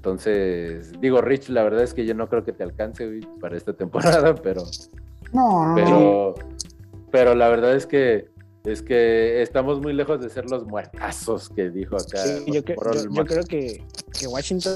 Entonces, 0.00 0.92
digo, 0.98 1.20
Rich, 1.20 1.50
la 1.50 1.62
verdad 1.62 1.82
es 1.82 1.92
que 1.92 2.06
yo 2.06 2.14
no 2.14 2.26
creo 2.26 2.42
que 2.42 2.52
te 2.52 2.62
alcance 2.62 3.04
güey, 3.06 3.20
para 3.38 3.54
esta 3.54 3.74
temporada, 3.74 4.34
pero, 4.42 4.62
No, 5.34 5.68
no, 5.68 5.74
pero, 5.74 6.34
pero 7.10 7.34
la 7.34 7.50
verdad 7.50 7.76
es 7.76 7.84
que 7.84 8.30
es 8.64 8.80
que 8.80 9.42
estamos 9.42 9.78
muy 9.82 9.92
lejos 9.92 10.18
de 10.22 10.30
ser 10.30 10.50
los 10.50 10.64
muertazos 10.66 11.50
que 11.50 11.68
dijo 11.68 11.96
acá. 11.96 12.16
Sí, 12.24 12.44
yo, 12.50 12.64
creo 12.64 13.44
que, 13.44 13.84
que 14.18 14.26
Washington 14.26 14.74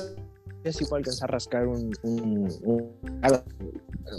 sí 0.70 0.84
puede 0.84 1.00
alcanzar 1.00 1.30
a 1.30 1.32
rascar 1.32 1.66
un, 1.68 1.90
un- 2.02 2.52
un- 2.62 2.90
a- 3.22 3.42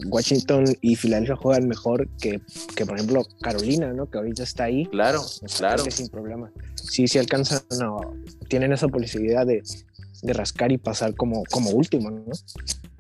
Washington 0.07 0.65
y 0.81 0.95
Filadelfia 0.95 1.35
juegan 1.35 1.67
mejor 1.67 2.07
que, 2.19 2.41
que, 2.75 2.85
por 2.85 2.95
ejemplo, 2.97 3.21
Carolina, 3.41 3.93
¿no? 3.93 4.09
Que 4.09 4.17
ahorita 4.17 4.41
está 4.41 4.63
ahí. 4.65 4.87
Claro, 4.87 5.21
O 5.21 5.23
sea, 5.23 5.47
claro. 5.75 5.83
sin 5.91 6.09
problema. 6.09 6.51
Sí, 6.75 7.07
sí 7.07 7.19
alcanzan, 7.19 7.61
no, 7.79 8.01
tienen 8.49 8.73
esa 8.73 8.87
posibilidad 8.87 9.45
de, 9.45 9.61
de 10.25 10.33
rascar 10.33 10.71
y 10.71 10.77
pasar 10.77 11.15
como, 11.15 11.43
como 11.51 11.69
último, 11.71 12.11
¿no? 12.11 12.23
De 12.23 12.31
hecho, 12.31 12.43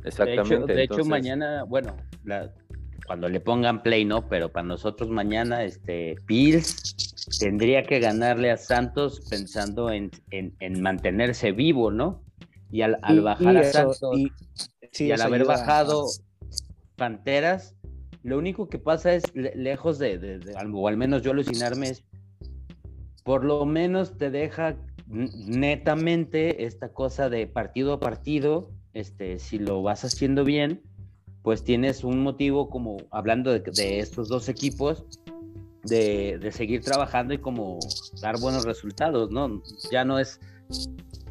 Exactamente. 0.03 0.73
de 0.73 0.83
hecho, 0.83 0.93
entonces- 0.93 1.07
mañana, 1.07 1.63
bueno, 1.63 1.95
la- 2.23 2.53
cuando 3.07 3.29
le 3.29 3.39
pongan 3.39 3.83
play, 3.83 4.03
¿no? 4.05 4.27
Pero 4.29 4.51
para 4.51 4.65
nosotros 4.67 5.09
mañana, 5.09 5.63
este, 5.63 6.15
Bills 6.25 7.37
tendría 7.39 7.83
que 7.83 7.99
ganarle 7.99 8.49
a 8.51 8.57
Santos 8.57 9.21
pensando 9.29 9.91
en, 9.91 10.09
en- 10.31 10.55
en 10.59 10.81
mantenerse 10.81 11.51
vivo, 11.51 11.91
¿no? 11.91 12.23
Y 12.71 12.81
al, 12.81 12.97
al 13.03 13.21
bajar 13.21 13.53
y 13.53 13.57
a 13.57 13.61
eso- 13.61 13.93
Santos 13.93 14.17
y- 14.17 14.31
sí, 14.91 15.05
y 15.05 15.11
al 15.11 15.21
haber 15.21 15.41
ayuda 15.41 15.55
bajado 15.57 16.05
Panteras, 16.95 17.75
lo 18.23 18.37
único 18.37 18.69
que 18.69 18.79
pasa 18.79 19.13
es, 19.13 19.23
le- 19.35 19.55
lejos 19.55 19.99
de, 19.99 20.17
de- 20.17 20.39
de- 20.39 20.55
al- 20.55 20.71
o 20.73 20.87
al 20.87 20.97
menos 20.97 21.21
yo 21.21 21.31
alucinarme, 21.31 21.89
es 21.89 22.03
por 23.23 23.43
lo 23.43 23.65
menos 23.65 24.17
te 24.17 24.29
deja 24.29 24.75
netamente 25.07 26.65
esta 26.65 26.89
cosa 26.89 27.29
de 27.29 27.47
partido 27.47 27.93
a 27.93 27.99
partido, 27.99 28.71
este, 28.93 29.39
si 29.39 29.59
lo 29.59 29.81
vas 29.83 30.03
haciendo 30.03 30.43
bien, 30.43 30.81
pues 31.43 31.63
tienes 31.63 32.03
un 32.03 32.21
motivo 32.23 32.69
como, 32.69 32.97
hablando 33.11 33.51
de, 33.51 33.59
de 33.59 33.99
estos 33.99 34.29
dos 34.29 34.49
equipos, 34.49 35.05
de, 35.83 36.39
de 36.39 36.51
seguir 36.51 36.81
trabajando 36.81 37.33
y 37.33 37.37
como 37.37 37.77
dar 38.21 38.39
buenos 38.39 38.65
resultados, 38.65 39.29
¿no? 39.29 39.61
Ya 39.91 40.03
no 40.03 40.17
es, 40.17 40.39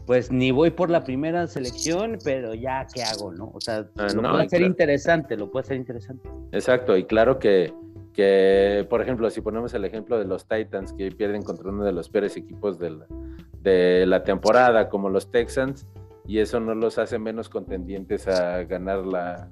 pues 0.06 0.30
ni 0.30 0.52
voy 0.52 0.70
por 0.70 0.90
la 0.90 1.02
primera 1.02 1.48
selección, 1.48 2.18
pero 2.22 2.54
ya, 2.54 2.86
¿qué 2.94 3.02
hago, 3.02 3.32
no? 3.32 3.50
O 3.52 3.60
sea, 3.60 3.88
Ah, 3.96 4.06
lo 4.14 4.22
no, 4.22 4.30
puede 4.30 4.44
hacer 4.44 4.58
claro. 4.60 4.70
interesante, 4.70 5.36
lo 5.36 5.50
puede 5.50 5.64
hacer 5.64 5.76
interesante. 5.78 6.28
Exacto, 6.52 6.96
y 6.96 7.04
claro 7.04 7.40
que, 7.40 7.72
que, 8.14 8.86
por 8.88 9.02
ejemplo, 9.02 9.28
si 9.28 9.40
ponemos 9.40 9.74
el 9.74 9.84
ejemplo 9.84 10.18
de 10.18 10.24
los 10.24 10.46
Titans 10.46 10.92
que 10.92 11.10
pierden 11.10 11.42
contra 11.42 11.68
uno 11.68 11.84
de 11.84 11.92
los 11.92 12.08
peores 12.08 12.36
equipos 12.36 12.78
de 12.78 12.90
la, 12.90 13.06
de 13.60 14.06
la 14.06 14.22
temporada, 14.22 14.88
como 14.88 15.10
los 15.10 15.30
Texans, 15.30 15.86
y 16.26 16.38
eso 16.38 16.60
no 16.60 16.74
los 16.74 16.98
hace 16.98 17.18
menos 17.18 17.48
contendientes 17.48 18.28
a 18.28 18.62
ganar 18.64 19.04
la, 19.04 19.50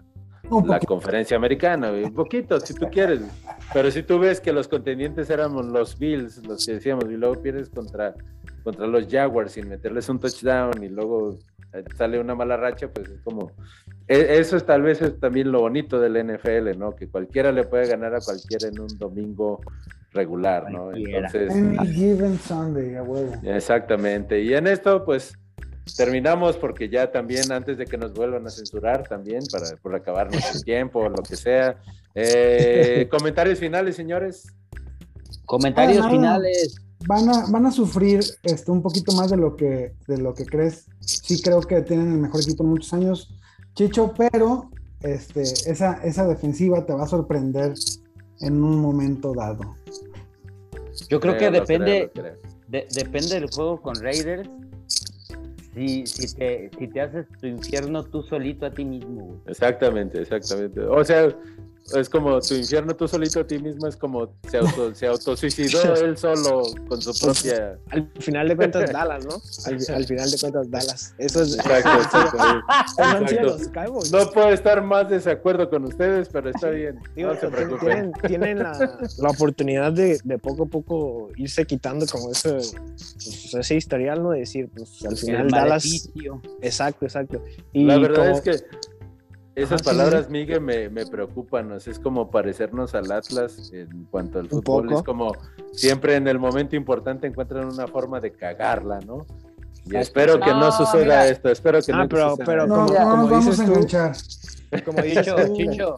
la 0.64 0.78
conferencia 0.80 1.36
americana, 1.36 1.90
un 1.90 2.14
poquito, 2.14 2.58
si 2.60 2.74
tú 2.74 2.88
quieres. 2.90 3.20
Pero 3.72 3.90
si 3.90 4.02
tú 4.02 4.18
ves 4.18 4.40
que 4.40 4.52
los 4.52 4.68
contendientes 4.68 5.28
éramos 5.28 5.66
los 5.66 5.98
Bills, 5.98 6.46
los 6.46 6.64
que 6.64 6.74
decíamos, 6.74 7.04
y 7.10 7.16
luego 7.16 7.42
pierdes 7.42 7.68
contra, 7.68 8.14
contra 8.62 8.86
los 8.86 9.08
Jaguars 9.08 9.52
sin 9.52 9.68
meterles 9.68 10.08
un 10.08 10.20
touchdown 10.20 10.82
y 10.82 10.88
luego 10.88 11.38
eh, 11.72 11.84
sale 11.96 12.20
una 12.20 12.34
mala 12.34 12.56
racha, 12.56 12.88
pues 12.88 13.08
es 13.08 13.20
como... 13.22 13.52
e- 14.12 14.38
Eso 14.38 14.56
es 14.56 14.64
tal 14.64 14.82
vez 14.82 15.00
es 15.02 15.18
también 15.18 15.50
lo 15.50 15.60
bonito 15.60 16.00
del 16.00 16.16
NFL, 16.16 16.78
¿no? 16.78 16.94
Que 16.94 17.08
cualquiera 17.08 17.52
le 17.52 17.64
puede 17.64 17.88
ganar 17.88 18.14
a 18.14 18.20
cualquiera 18.20 18.68
en 18.68 18.80
un 18.80 18.98
domingo 18.98 19.60
regular, 20.12 20.70
¿no? 20.70 20.84
Cualquiera. 20.84 21.30
Entonces, 21.32 21.78
Any 21.78 21.94
given 21.94 22.38
Sunday, 22.38 22.96
a 22.96 23.02
huevo. 23.02 23.32
Exactamente. 23.42 24.42
Y 24.42 24.54
en 24.54 24.66
esto, 24.66 25.04
pues, 25.04 25.34
terminamos 25.96 26.56
porque 26.56 26.88
ya 26.88 27.10
también, 27.10 27.50
antes 27.52 27.78
de 27.78 27.86
que 27.86 27.96
nos 27.96 28.12
vuelvan 28.12 28.46
a 28.46 28.50
censurar, 28.50 29.06
también, 29.08 29.42
para 29.50 29.76
por 29.76 29.94
acabarnos 29.94 30.42
el 30.54 30.64
tiempo, 30.64 31.00
o 31.00 31.08
lo 31.08 31.22
que 31.22 31.36
sea. 31.36 31.76
Eh, 32.14 33.08
comentarios 33.10 33.58
finales, 33.58 33.96
señores. 33.96 34.52
Comentarios 35.44 36.06
finales. 36.08 36.76
Van 37.06 37.28
a, 37.28 37.46
van 37.50 37.66
a 37.66 37.72
sufrir 37.72 38.20
este, 38.44 38.70
un 38.70 38.80
poquito 38.80 39.12
más 39.12 39.30
de 39.30 39.36
lo, 39.36 39.56
que, 39.56 39.92
de 40.06 40.18
lo 40.18 40.34
que 40.34 40.46
crees. 40.46 40.86
Sí 41.00 41.42
creo 41.42 41.60
que 41.60 41.82
tienen 41.82 42.12
el 42.12 42.18
mejor 42.18 42.40
equipo 42.42 42.62
en 42.62 42.70
muchos 42.70 42.92
años, 42.92 43.34
Chicho, 43.74 44.12
pero 44.16 44.70
este, 45.00 45.42
esa, 45.42 45.94
esa 46.04 46.26
defensiva 46.26 46.84
te 46.84 46.92
va 46.92 47.04
a 47.04 47.06
sorprender 47.06 47.74
en 48.40 48.62
un 48.62 48.80
momento 48.80 49.32
dado. 49.34 49.74
Yo 51.08 51.20
creo 51.20 51.36
que 51.38 51.50
depende, 51.50 52.10
de- 52.68 52.86
depende 52.94 53.34
del 53.40 53.50
juego 53.50 53.80
con 53.80 53.94
Raiders. 53.96 54.48
Si, 55.74 56.06
si, 56.06 56.34
te, 56.36 56.70
si 56.78 56.86
te 56.88 57.00
haces 57.00 57.26
tu 57.40 57.46
infierno 57.46 58.04
tú 58.04 58.22
solito 58.22 58.66
a 58.66 58.70
ti 58.70 58.84
mismo. 58.84 59.24
güey. 59.24 59.38
Exactamente, 59.46 60.20
exactamente. 60.20 60.80
O 60.82 61.02
sea, 61.02 61.34
es 61.96 62.08
como 62.08 62.40
tu 62.40 62.54
infierno 62.54 62.94
tú 62.96 63.06
solito 63.08 63.40
a 63.40 63.46
ti 63.46 63.58
mismo, 63.58 63.86
es 63.86 63.96
como 63.96 64.32
se, 64.50 64.58
auto, 64.58 64.94
se 64.94 65.06
autosuicidó 65.06 65.94
él 66.04 66.16
solo 66.16 66.62
con 66.88 67.00
su 67.02 67.12
propia... 67.20 67.78
Al 67.90 68.08
final 68.20 68.48
de 68.48 68.56
cuentas, 68.56 68.90
Dallas, 68.92 69.24
¿no? 69.26 69.40
Al, 69.66 69.96
al 69.96 70.04
final 70.06 70.30
de 70.30 70.38
cuentas, 70.38 70.70
Dallas. 70.70 71.14
Eso 71.18 71.42
es. 71.42 71.58
Exacto, 71.58 71.90
exacto. 72.02 73.58
No 74.12 74.30
puedo 74.30 74.50
estar 74.50 74.82
más 74.82 75.08
desacuerdo 75.08 75.68
con 75.68 75.84
ustedes, 75.84 76.28
pero 76.32 76.50
está 76.50 76.70
bien. 76.70 76.98
Digo, 77.14 77.32
No 77.34 77.40
se 77.40 77.46
tien- 77.48 77.50
preocupen. 77.52 78.12
tienen, 78.12 78.12
tienen 78.26 78.58
la, 78.60 78.98
la 79.18 79.28
oportunidad 79.30 79.92
de, 79.92 80.18
de 80.24 80.38
poco 80.38 80.64
a 80.64 80.66
poco 80.66 81.30
irse 81.36 81.64
quitando 81.66 82.06
como 82.06 82.30
ese, 82.30 82.52
pues, 82.54 83.54
ese 83.54 83.74
historial, 83.76 84.22
¿no? 84.22 84.30
De 84.30 84.40
decir, 84.40 84.68
pues 84.74 85.04
al 85.04 85.16
final 85.16 85.48
Dallas. 85.48 86.08
Exacto, 86.60 87.04
exacto. 87.06 87.42
Y 87.72 87.84
La 87.84 87.98
verdad 87.98 88.16
como- 88.26 88.36
es 88.36 88.40
que 88.40 88.64
esas 89.54 89.72
Ajá, 89.72 89.78
sí, 89.78 89.84
palabras, 89.84 90.30
Miguel, 90.30 90.60
me, 90.60 90.88
me 90.88 91.04
preocupan. 91.06 91.72
o 91.72 91.80
sea, 91.80 91.92
es 91.92 91.98
como 91.98 92.30
parecernos 92.30 92.94
al 92.94 93.10
Atlas 93.12 93.70
en 93.72 94.06
cuanto 94.10 94.38
al 94.40 94.48
fútbol. 94.48 94.92
Es 94.92 95.02
como 95.02 95.32
siempre 95.72 96.16
en 96.16 96.26
el 96.28 96.38
momento 96.38 96.76
importante 96.76 97.26
encuentran 97.26 97.66
una 97.66 97.86
forma 97.86 98.20
de 98.20 98.32
cagarla, 98.32 99.00
¿no? 99.00 99.26
Y 99.84 99.96
espero 99.96 100.38
que 100.40 100.50
no, 100.50 100.60
No, 100.60 100.72
suceda 100.72 101.02
mira. 101.02 101.28
esto, 101.28 101.48
espero 101.50 101.80
que 101.82 101.92
Ah, 101.92 101.96
no 102.04 102.08
pero- 102.08 102.30
suceda 102.30 102.44
pero. 102.46 102.66
No, 102.66 102.74
como- 102.86 102.92
no 102.98 103.10
como 103.10 103.28
vamos 103.28 103.46
dices 103.58 103.60
a 103.60 104.12
tú-. 104.72 104.84
Como 104.84 105.02
dices 105.02 105.52
Chicho, 105.54 105.96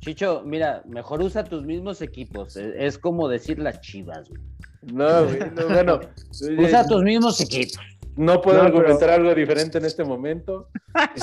Chicho, 0.00 0.42
mira, 0.44 0.82
mejor 0.88 1.22
usa 1.22 1.44
tus 1.44 1.62
mismos 1.64 2.00
equipos. 2.02 2.56
Es, 2.56 2.74
es 2.76 2.98
como 2.98 3.28
decir 3.28 3.58
las 3.58 3.80
chivas, 3.80 4.28
güey. 4.28 4.40
No, 4.92 5.24
güey, 5.26 5.38
bueno, 5.70 6.00
Usa 6.58 6.84
tus 6.86 7.02
mismos 7.04 7.40
equipos. 7.40 7.78
No 8.16 8.40
puedo 8.42 8.58
No, 8.58 8.64
pero- 8.64 8.78
argumentar 8.78 9.10
algo 9.10 9.34
diferente 9.34 9.78
en 9.78 9.84
este 9.84 10.04
momento, 10.04 10.68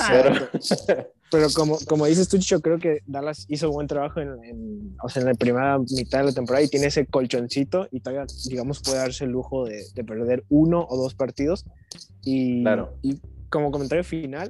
pero 0.08 0.34
Pero 1.32 1.46
como, 1.54 1.78
como 1.86 2.06
dices 2.06 2.28
tú, 2.28 2.38
Chicho, 2.38 2.60
creo 2.60 2.78
que 2.80 3.02
Dallas 3.06 3.44
hizo 3.48 3.70
buen 3.70 3.86
trabajo 3.86 4.18
en, 4.18 4.30
en- 4.44 4.96
o 5.00 5.08
sea, 5.08 5.22
en 5.22 5.28
la 5.28 5.34
primera 5.34 5.78
mitad 5.78 6.18
de 6.18 6.24
la 6.24 6.32
temporada 6.32 6.64
y 6.64 6.68
tiene 6.68 6.86
ese 6.86 7.06
colchoncito 7.06 7.86
y 7.92 8.00
todavía, 8.00 8.26
digamos, 8.48 8.80
puede 8.82 8.98
darse 8.98 9.24
el 9.26 9.30
lujo 9.30 9.64
de, 9.64 9.80
de 9.94 10.02
perder 10.04 10.42
uno 10.48 10.84
o 10.90 10.96
dos 11.00 11.14
partidos. 11.14 11.66
Y, 12.24 12.62
Claro. 12.62 12.94
y 13.02 13.20
como 13.48 13.70
comentario 13.70 14.02
final, 14.02 14.48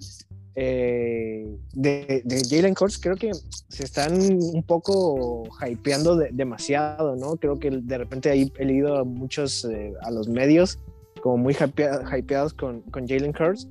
eh, 0.54 1.46
de, 1.74 2.22
de 2.24 2.42
Jalen 2.48 2.74
Hurts, 2.80 2.98
creo 2.98 3.16
que 3.16 3.30
se 3.68 3.84
están 3.84 4.14
un 4.18 4.62
poco 4.62 5.44
hypeando 5.66 6.16
de- 6.16 6.30
demasiado, 6.32 7.14
¿no? 7.16 7.36
Creo 7.36 7.58
que 7.58 7.70
de 7.70 7.98
repente 7.98 8.30
ahí 8.30 8.50
he 8.58 8.64
leído 8.64 8.96
a 8.96 9.04
muchos, 9.04 9.66
eh, 9.66 9.92
a 10.00 10.10
los 10.10 10.28
medios, 10.28 10.78
como 11.22 11.36
muy 11.38 11.54
hypea- 11.54 12.02
hypeados 12.18 12.54
con, 12.54 12.82
con 12.82 13.06
Jalen 13.06 13.34
Hurts. 13.38 13.68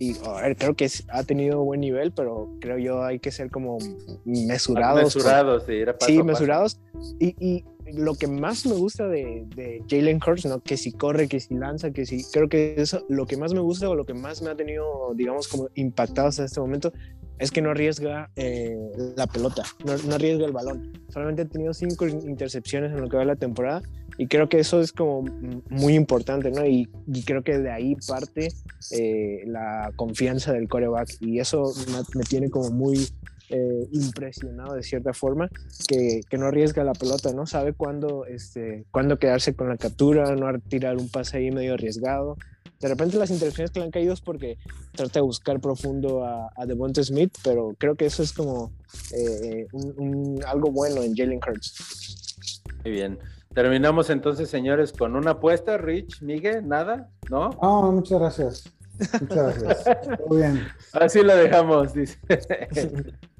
Y 0.00 0.16
a 0.24 0.42
ver, 0.42 0.56
creo 0.56 0.74
que 0.74 0.84
es- 0.84 1.04
ha 1.10 1.24
tenido 1.24 1.64
buen 1.64 1.80
nivel, 1.80 2.12
pero 2.12 2.48
creo 2.60 2.78
yo 2.78 3.02
hay 3.02 3.18
que 3.18 3.32
ser 3.32 3.50
como 3.50 3.78
mesurados. 4.24 5.04
mesurados, 5.04 5.64
sí, 5.66 5.72
era 5.74 5.92
paso 5.94 6.06
sí, 6.06 6.14
a 6.18 6.20
paso. 6.20 6.26
mesurados. 6.26 6.80
Y, 7.18 7.34
y 7.44 7.64
lo 7.92 8.14
que 8.14 8.26
más 8.28 8.64
me 8.66 8.74
gusta 8.74 9.08
de, 9.08 9.44
de 9.56 9.82
Jalen 9.88 10.20
Hurts, 10.24 10.46
¿no? 10.46 10.60
que 10.60 10.76
si 10.76 10.92
corre, 10.92 11.26
que 11.26 11.40
si 11.40 11.54
lanza, 11.54 11.90
que 11.90 12.06
si. 12.06 12.22
Creo 12.30 12.48
que 12.48 12.74
eso, 12.78 13.04
lo 13.08 13.26
que 13.26 13.36
más 13.36 13.52
me 13.54 13.60
gusta 13.60 13.88
o 13.88 13.94
lo 13.96 14.04
que 14.04 14.14
más 14.14 14.42
me 14.42 14.50
ha 14.50 14.54
tenido, 14.54 14.84
digamos, 15.14 15.48
como 15.48 15.68
impactado 15.74 16.28
hasta 16.28 16.44
este 16.44 16.60
momento 16.60 16.92
es 17.38 17.50
que 17.50 17.62
no 17.62 17.70
arriesga 17.70 18.30
eh, 18.36 18.76
la 19.16 19.26
pelota, 19.26 19.62
no, 19.84 19.96
no 19.96 20.14
arriesga 20.14 20.44
el 20.46 20.52
balón. 20.52 20.92
Solamente 21.08 21.42
ha 21.42 21.44
tenido 21.46 21.72
cinco 21.72 22.06
intercepciones 22.06 22.92
en 22.92 23.00
lo 23.00 23.08
que 23.08 23.16
va 23.16 23.22
de 23.22 23.26
la 23.26 23.36
temporada 23.36 23.80
y 24.18 24.26
creo 24.26 24.48
que 24.48 24.58
eso 24.58 24.80
es 24.82 24.92
como 24.92 25.22
muy 25.70 25.94
importante, 25.94 26.50
¿no? 26.50 26.66
Y, 26.66 26.88
y 27.06 27.22
creo 27.22 27.42
que 27.42 27.56
de 27.58 27.70
ahí 27.70 27.94
parte 28.06 28.48
eh, 28.90 29.42
la 29.46 29.92
confianza 29.96 30.52
del 30.52 30.68
coreback 30.68 31.08
y 31.20 31.38
eso 31.38 31.72
me, 31.92 31.98
me 32.18 32.24
tiene 32.24 32.50
como 32.50 32.70
muy 32.70 33.08
eh, 33.50 33.86
impresionado 33.92 34.74
de 34.74 34.82
cierta 34.82 35.14
forma 35.14 35.48
que, 35.86 36.20
que 36.28 36.36
no 36.36 36.46
arriesga 36.46 36.84
la 36.84 36.92
pelota, 36.92 37.32
¿no? 37.32 37.46
Sabe 37.46 37.72
cuándo, 37.72 38.26
este, 38.26 38.84
cuándo 38.90 39.18
quedarse 39.18 39.54
con 39.54 39.68
la 39.70 39.76
captura, 39.78 40.34
no 40.36 40.58
tirar 40.68 40.96
un 40.98 41.08
pase 41.08 41.38
ahí 41.38 41.50
medio 41.50 41.74
arriesgado. 41.74 42.36
De 42.80 42.88
repente 42.88 43.16
las 43.16 43.30
interacciones 43.30 43.70
que 43.70 43.80
le 43.80 43.86
han 43.86 43.90
caído 43.90 44.12
es 44.12 44.20
porque 44.20 44.56
trata 44.92 45.14
de 45.20 45.22
buscar 45.22 45.58
profundo 45.60 46.24
a, 46.24 46.50
a 46.56 46.66
Devonta 46.66 47.02
Smith, 47.02 47.32
pero 47.42 47.74
creo 47.78 47.96
que 47.96 48.06
eso 48.06 48.22
es 48.22 48.32
como 48.32 48.70
eh, 49.12 49.66
un- 49.72 49.94
un- 49.96 50.44
algo 50.46 50.70
bueno 50.70 51.02
en 51.02 51.14
Jalen 51.16 51.40
Hurts. 51.44 52.62
Muy 52.84 52.92
bien. 52.92 53.18
Terminamos 53.54 54.10
entonces, 54.10 54.48
señores, 54.50 54.92
con 54.92 55.16
una 55.16 55.32
apuesta, 55.32 55.78
Rich, 55.78 56.22
Miguel, 56.22 56.68
nada, 56.68 57.08
¿no? 57.30 57.50
No, 57.62 57.92
muchas 57.92 58.18
gracias. 58.20 58.72
Muchas 59.20 59.62
gracias. 59.62 60.00
Todo 60.18 60.36
bien. 60.36 60.66
Así 60.92 61.22
la 61.22 61.34
dejamos, 61.36 61.94
dice. 61.94 62.18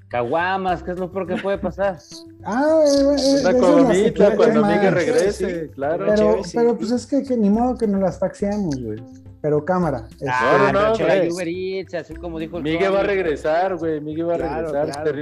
Caguamas, 0.09 0.83
¿qué 0.83 0.93
es 0.93 0.99
lo 0.99 1.13
peor 1.13 1.27
que 1.27 1.37
puede 1.37 1.59
pasar? 1.59 1.99
Ah, 2.43 2.83
eh, 2.87 3.01
eh, 3.01 3.05
Una 3.05 3.95
saqué 3.95 4.37
cuando. 4.37 4.65
Miguel 4.65 4.95
regrese, 4.95 5.67
sí. 5.67 5.69
claro. 5.75 6.07
Pero, 6.07 6.17
Chévere, 6.17 6.45
sí. 6.45 6.57
pero 6.57 6.79
pues 6.79 6.91
es 6.93 7.07
que, 7.07 7.23
que 7.23 7.37
ni 7.37 7.51
modo 7.51 7.77
que 7.77 7.87
nos 7.87 8.01
las 8.01 8.19
faxiemos, 8.19 8.83
güey. 8.83 8.99
Pero 9.41 9.65
cámara. 9.65 10.09
este, 10.11 10.25
no, 10.73 10.73
no. 10.73 10.93
Uber 11.35 11.47
Eats, 11.49 11.95
así 11.95 12.15
como 12.15 12.39
dijo 12.41 12.57
el 12.57 12.65
Miguel 12.65 12.93
va 12.93 13.01
a 13.01 13.05
regresar, 13.05 13.77
güey. 13.77 14.01
Miguel 14.01 14.29
va 14.29 14.35
a 14.35 14.39
Claro, 14.39 14.73
regresar. 14.73 15.03
claro. 15.05 15.21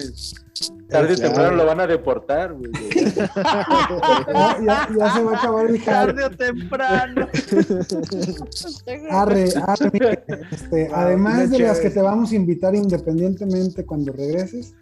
Tarde- 0.88 1.12
o 1.12 1.16
temprano 1.16 1.56
lo 1.56 1.66
van 1.66 1.80
a 1.80 1.86
deportar, 1.86 2.54
güey. 2.54 2.70
ya, 3.34 4.58
ya- 4.64 4.88
ya 4.98 5.10
se 5.14 5.22
va 5.22 5.32
a 5.32 5.36
acabar 5.38 5.66
el. 5.66 5.84
Tarde 5.84 6.24
o 6.24 6.30
temprano. 6.30 7.28
Arre, 9.10 9.48
arre. 9.66 10.24
Este, 10.50 10.88
Wow, 10.88 10.94
además 10.96 11.50
de 11.50 11.58
las 11.58 11.80
que 11.80 11.90
te 11.90 12.00
vamos 12.00 12.32
a 12.32 12.36
invitar 12.36 12.74
independientemente 12.74 13.84
cuando 13.84 14.12
regreses, 14.12 14.74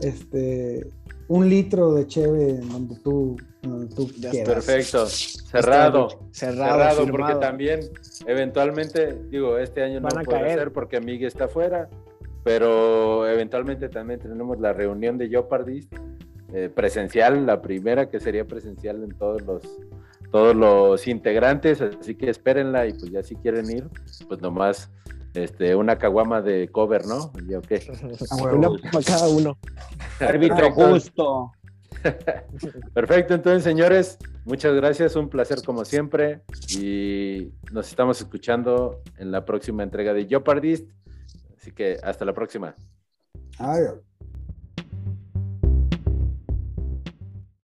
este, 0.00 0.86
un 1.30 1.48
litro 1.48 1.94
de 1.94 2.08
cheve 2.08 2.54
donde 2.60 2.96
tú, 2.96 3.36
donde 3.62 3.94
tú 3.94 4.08
Ya 4.18 4.30
está, 4.30 4.30
quieras. 4.30 4.64
Perfecto. 4.66 5.06
Cerrado. 5.06 6.08
Cerrado, 6.32 6.72
Cerrado, 6.72 7.06
porque 7.06 7.34
también, 7.36 7.80
eventualmente, 8.26 9.16
digo, 9.30 9.56
este 9.56 9.84
año 9.84 10.00
no 10.00 10.08
Van 10.12 10.24
puede 10.24 10.40
caer. 10.40 10.58
ser 10.58 10.72
porque 10.72 11.00
Miguel 11.00 11.28
está 11.28 11.46
fuera, 11.46 11.88
pero 12.42 13.28
eventualmente 13.28 13.88
también 13.88 14.18
tenemos 14.18 14.58
la 14.58 14.72
reunión 14.72 15.18
de 15.18 15.28
Jeopardist 15.28 15.92
eh, 16.52 16.68
presencial, 16.68 17.46
la 17.46 17.62
primera 17.62 18.08
que 18.10 18.18
sería 18.18 18.44
presencial 18.44 19.04
en 19.04 19.10
todos 19.16 19.40
los 19.42 19.62
todos 20.30 20.54
los 20.54 21.06
integrantes, 21.06 21.80
así 21.80 22.14
que 22.14 22.30
espérenla 22.30 22.86
y 22.86 22.92
pues 22.92 23.10
ya 23.10 23.22
si 23.22 23.36
quieren 23.36 23.70
ir, 23.70 23.88
pues 24.28 24.40
nomás 24.40 24.90
este 25.34 25.74
una 25.74 25.96
caguama 25.98 26.40
de 26.42 26.68
cover, 26.68 27.06
¿no? 27.06 27.32
¿Y 27.48 27.54
o 27.54 27.62
qué? 27.62 27.76
A 28.30 28.36
huevo. 28.36 28.56
Una 28.56 28.90
para 28.90 29.04
cada 29.04 29.28
uno. 29.28 29.58
Árbitro 30.20 30.56
Perfecto. 30.56 30.90
justo. 30.90 31.52
Perfecto, 32.94 33.34
entonces 33.34 33.62
señores, 33.62 34.18
muchas 34.44 34.74
gracias, 34.74 35.16
un 35.16 35.28
placer 35.28 35.62
como 35.64 35.84
siempre 35.84 36.42
y 36.70 37.52
nos 37.72 37.88
estamos 37.88 38.20
escuchando 38.20 39.02
en 39.18 39.30
la 39.30 39.44
próxima 39.44 39.82
entrega 39.82 40.14
de 40.14 40.26
Jeopardist, 40.26 40.88
así 41.58 41.72
que 41.72 41.98
hasta 42.02 42.24
la 42.24 42.32
próxima. 42.32 42.74
Adiós. 43.58 44.09